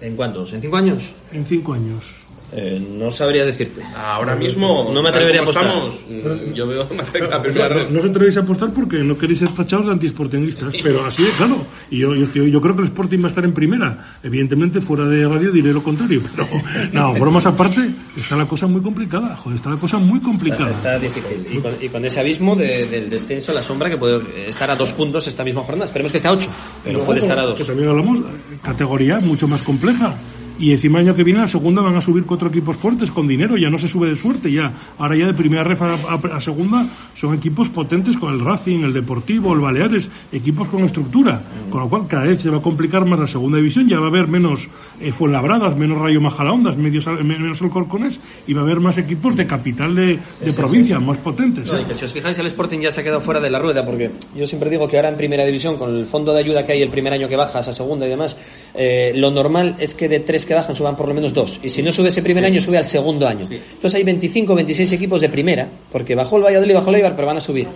[0.00, 0.52] ¿En cuántos?
[0.52, 1.12] ¿En cinco años?
[1.32, 2.17] En cinco años.
[2.50, 3.82] Eh, no sabría decirte.
[3.94, 5.66] Ahora mismo no me atrevería a apostar.
[5.66, 6.88] Mm, yo veo
[7.30, 7.90] la primera red.
[7.90, 11.32] No os atrevéis a apostar porque no queréis ser tachados de antisportingistas, pero así es,
[11.32, 11.66] claro.
[11.90, 14.18] Y yo, yo, yo, creo que el Sporting va a estar en primera.
[14.22, 16.48] Evidentemente, fuera de radio diré lo contrario, pero
[16.92, 19.36] no, bromas aparte, está la cosa muy complicada.
[19.36, 20.70] Joder, está la cosa muy complicada.
[20.70, 21.46] Está difícil.
[21.82, 25.44] Y con, ese abismo del descenso, la sombra que puede estar a dos puntos esta
[25.44, 25.84] misma jornada.
[25.84, 26.48] Esperemos que esté a ocho,
[26.82, 27.58] pero puede estar a dos.
[27.58, 28.20] Que también hablamos,
[28.62, 30.14] categoría mucho más compleja.
[30.58, 33.26] Y encima el año que viene, la segunda, van a subir cuatro equipos fuertes con
[33.28, 33.56] dinero.
[33.56, 34.72] Ya no se sube de suerte, ya.
[34.98, 39.52] Ahora ya de primera ref a, segunda son equipos potentes con el Racing, el Deportivo,
[39.54, 41.40] el Baleares, equipos con estructura.
[41.70, 43.88] Con lo cual cada vez se va a complicar más la segunda división.
[43.88, 44.68] Ya va a haber menos
[45.00, 49.46] eh, Fuenlabradas, menos Rayo Majalaondas, menos, menos Alcorcones y va a haber más equipos de
[49.46, 50.18] capital de,
[50.56, 51.68] provincia, más potentes.
[51.68, 51.84] ¿eh?
[51.94, 54.46] si os fijáis, el Sporting ya se ha quedado fuera de la rueda porque yo
[54.46, 56.88] siempre digo que ahora en primera división, con el fondo de ayuda que hay el
[56.88, 58.36] primer año que bajas a segunda y demás,
[58.74, 61.60] eh, lo normal es que de tres que bajan suban por lo menos dos.
[61.62, 63.46] Y si no sube ese primer año, sube al segundo año.
[63.50, 67.14] Entonces hay 25 o 26 equipos de primera, porque bajó el Valladolid, bajó el Eibar,
[67.14, 67.68] pero van a subir.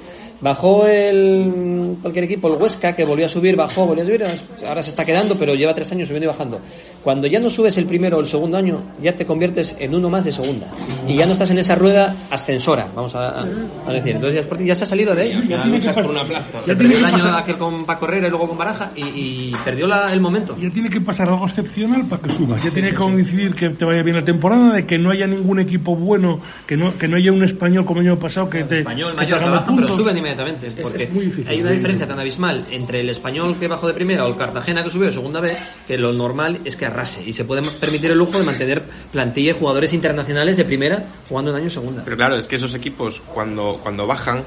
[0.43, 4.25] Bajó el cualquier equipo, el Huesca, que volvió a subir, bajó, volvió a subir,
[4.67, 6.61] ahora se está quedando, pero lleva tres años subiendo y bajando.
[7.05, 10.11] Cuando ya no subes el primero o el segundo año, ya te conviertes en uno
[10.11, 10.67] más de segunda.
[11.07, 13.45] Y ya no estás en esa rueda ascensora, vamos a,
[13.93, 14.17] decir.
[14.17, 15.43] Entonces ya Sporting ya se ha salido de ella.
[15.47, 16.61] Ya, tiene que por una plaza.
[16.67, 20.13] Ya perdió el año aquel con Paco Herrera y luego con Baraja y, perdió la,
[20.13, 20.57] el momento.
[20.61, 22.63] Ya tiene que pasar algo excepcional para que subas.
[22.65, 25.61] Ya tiene que coincidir que te vaya bien la temporada, de que no haya ningún
[25.61, 28.81] equipo bueno, que no, que no haya un español como el año pasado que te.
[28.81, 29.41] Español mayor,
[29.77, 30.83] pero suben inmediatamente.
[30.83, 31.09] Porque
[31.49, 34.83] hay una diferencia tan abismal entre el español que bajó de primera o el Cartagena
[34.83, 35.57] que subió de segunda vez,
[35.87, 39.53] que lo normal es que arrase y se puede permitir el lujo de mantener plantilla
[39.53, 42.03] y jugadores internacionales de primera jugando en año segunda.
[42.05, 44.43] Pero claro, es que esos equipos cuando, cuando bajan,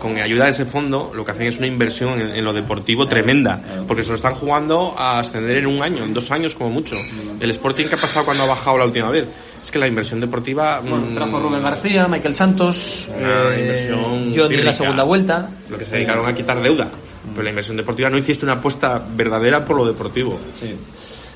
[0.00, 3.60] con ayuda de ese fondo, lo que hacen es una inversión en, lo deportivo tremenda,
[3.88, 6.96] porque se lo están jugando a ascender en un año, en dos años como mucho.
[7.40, 9.26] El Sporting, ¿qué ha pasado cuando ha bajado la última vez?
[9.66, 10.78] Es que la inversión deportiva.
[10.78, 14.32] Bueno, mm, trajo Rubén García, Michael Santos, una inversión.
[14.32, 15.50] Yo en la segunda vuelta.
[15.68, 16.88] Lo que se dedicaron a quitar deuda.
[17.32, 20.38] Pero la inversión deportiva no hiciste una apuesta verdadera por lo deportivo.
[20.54, 20.72] Sí.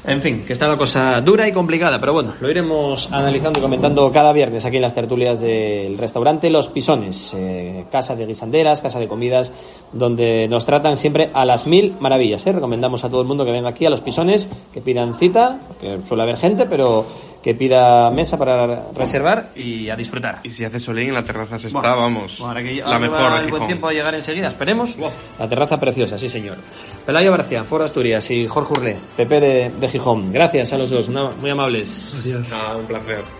[0.07, 3.63] En fin, que está la cosa dura y complicada, pero bueno, lo iremos analizando y
[3.63, 8.81] comentando cada viernes aquí en las tertulias del restaurante Los Pisones, eh, casa de guisanderas,
[8.81, 9.53] casa de comidas,
[9.93, 12.47] donde nos tratan siempre a las mil maravillas.
[12.47, 12.53] ¿eh?
[12.53, 16.01] Recomendamos a todo el mundo que venga aquí a Los Pisones, que pidan cita, porque
[16.03, 17.05] suele haber gente, pero
[17.43, 20.41] que pida mesa para reservar y a disfrutar.
[20.43, 23.67] Y si hace solín en la terraza se está, vamos, la mejor va el buen
[23.67, 24.97] tiempo de llegar enseguida, esperemos.
[25.39, 26.59] La terraza preciosa, sí señor.
[27.07, 30.33] Pelayo Barcia, Foro Asturias y Jorge Urlé, PP de, de Gijón.
[30.33, 32.17] Gracias a los dos, muy amables.
[32.53, 33.40] Ah, un placer.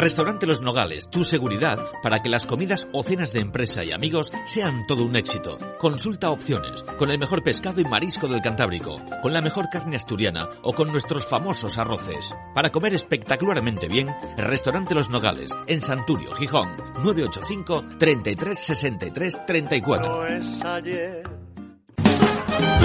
[0.00, 4.32] Restaurante Los Nogales, tu seguridad para que las comidas o cenas de empresa y amigos
[4.46, 5.58] sean todo un éxito.
[5.78, 10.48] Consulta opciones, con el mejor pescado y marisco del Cantábrico, con la mejor carne asturiana
[10.62, 12.34] o con nuestros famosos arroces.
[12.54, 20.26] Para comer espectacularmente bien, Restaurante Los Nogales, en Santurio, Gijón, 985 33 63 34.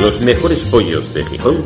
[0.01, 1.65] Los mejores pollos de Gijón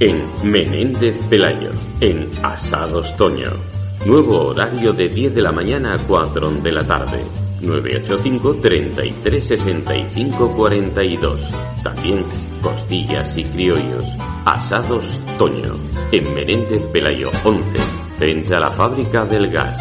[0.00, 1.70] en Menéndez Pelayo,
[2.00, 3.81] en Asados Toño.
[4.04, 7.24] Nuevo horario de 10 de la mañana a 4 de la tarde.
[7.60, 11.40] 985 33 65 42.
[11.84, 12.24] También
[12.60, 14.04] costillas y criollos.
[14.44, 15.74] Asados Toño.
[16.10, 17.78] En Menéndez Pelayo 11.
[18.18, 19.78] Frente a la fábrica del gas.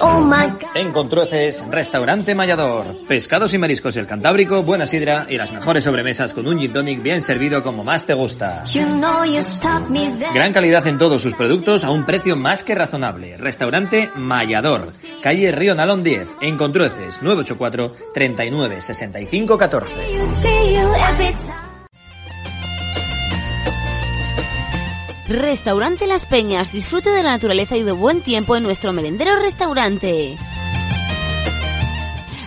[0.00, 0.28] Oh
[0.74, 3.06] en Contrueces, Restaurante Mayador.
[3.06, 7.00] Pescados y mariscos del Cantábrico, buena sidra y las mejores sobremesas con un gin tonic
[7.02, 8.64] bien servido como más te gusta.
[10.34, 13.36] Gran calidad en todos sus productos a un precio más que razonable.
[13.36, 14.88] Restaurante Mayador,
[15.22, 19.92] calle Río Nalón 10, en Contrueces, 984 39 65 14.
[25.28, 26.72] Restaurante Las Peñas.
[26.72, 30.38] Disfrute de la naturaleza y de buen tiempo en nuestro merendero restaurante.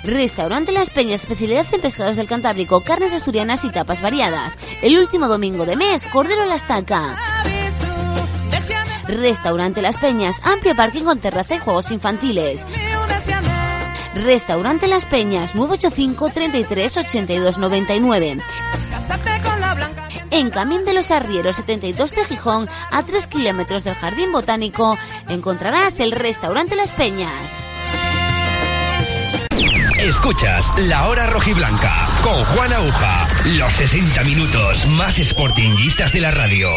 [0.03, 4.57] Restaurante Las Peñas, especialidad en pescados del Cantábrico, carnes asturianas y tapas variadas.
[4.81, 7.17] El último domingo de mes, cordero a la estaca.
[9.07, 12.65] Restaurante Las Peñas, amplio parking con terraza y juegos infantiles.
[14.15, 18.37] Restaurante Las Peñas, 985 33 82 99
[20.31, 24.97] en Camín de los Arrieros 72 de Gijón, a 3 kilómetros del Jardín Botánico,
[25.29, 27.69] encontrarás el restaurante Las Peñas.
[29.99, 33.27] Escuchas La Hora Rojiblanca con Juan Aguja.
[33.45, 36.69] Los 60 minutos más sportinguistas de la radio.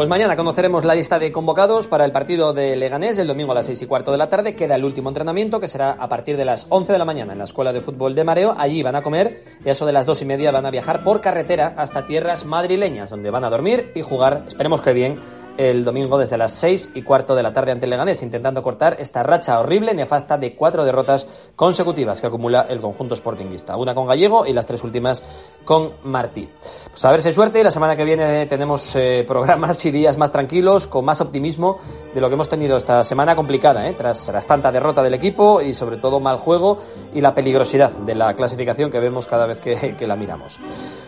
[0.00, 3.56] Pues mañana conoceremos la lista de convocados para el partido de Leganés el domingo a
[3.56, 4.56] las 6 y cuarto de la tarde.
[4.56, 7.38] Queda el último entrenamiento que será a partir de las 11 de la mañana en
[7.38, 8.54] la Escuela de Fútbol de Mareo.
[8.56, 11.02] Allí van a comer y a eso de las 2 y media van a viajar
[11.02, 15.20] por carretera hasta tierras madrileñas donde van a dormir y jugar, esperemos que bien,
[15.56, 18.96] el domingo desde las 6 y cuarto de la tarde ante el Leganés, intentando cortar
[18.98, 21.26] esta racha horrible, nefasta de cuatro derrotas
[21.56, 23.76] consecutivas que acumula el conjunto sportinguista.
[23.76, 25.24] Una con Gallego y las tres últimas
[25.64, 26.48] con Martí.
[26.90, 30.16] Pues a ver si suerte y la semana que viene tenemos eh, programas y días
[30.16, 31.78] más tranquilos, con más optimismo
[32.14, 33.94] de lo que hemos tenido esta semana complicada, ¿eh?
[33.94, 36.78] tras, tanta derrota del equipo y sobre todo mal juego
[37.14, 40.58] y la peligrosidad de la clasificación que vemos cada vez que, la miramos.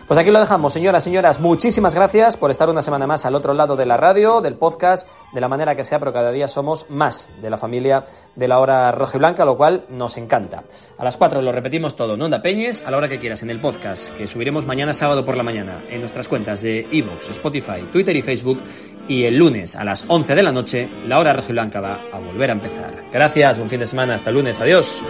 [0.07, 3.53] Pues aquí lo dejamos, señoras, señoras, muchísimas gracias por estar una semana más al otro
[3.53, 6.89] lado de la radio del podcast, de la manera que sea, pero cada día somos
[6.89, 8.03] más de la familia
[8.35, 10.63] de la hora roja y blanca, lo cual nos encanta.
[10.97, 13.49] A las 4 lo repetimos todo, no Onda Peñes, a la hora que quieras en
[13.49, 17.87] el podcast, que subiremos mañana sábado por la mañana en nuestras cuentas de Evox, Spotify,
[17.91, 18.61] Twitter y Facebook,
[19.07, 21.99] y el lunes a las 11 de la noche, la hora roja y blanca va
[22.11, 23.05] a volver a empezar.
[23.11, 25.03] Gracias, buen fin de semana, hasta el lunes, adiós.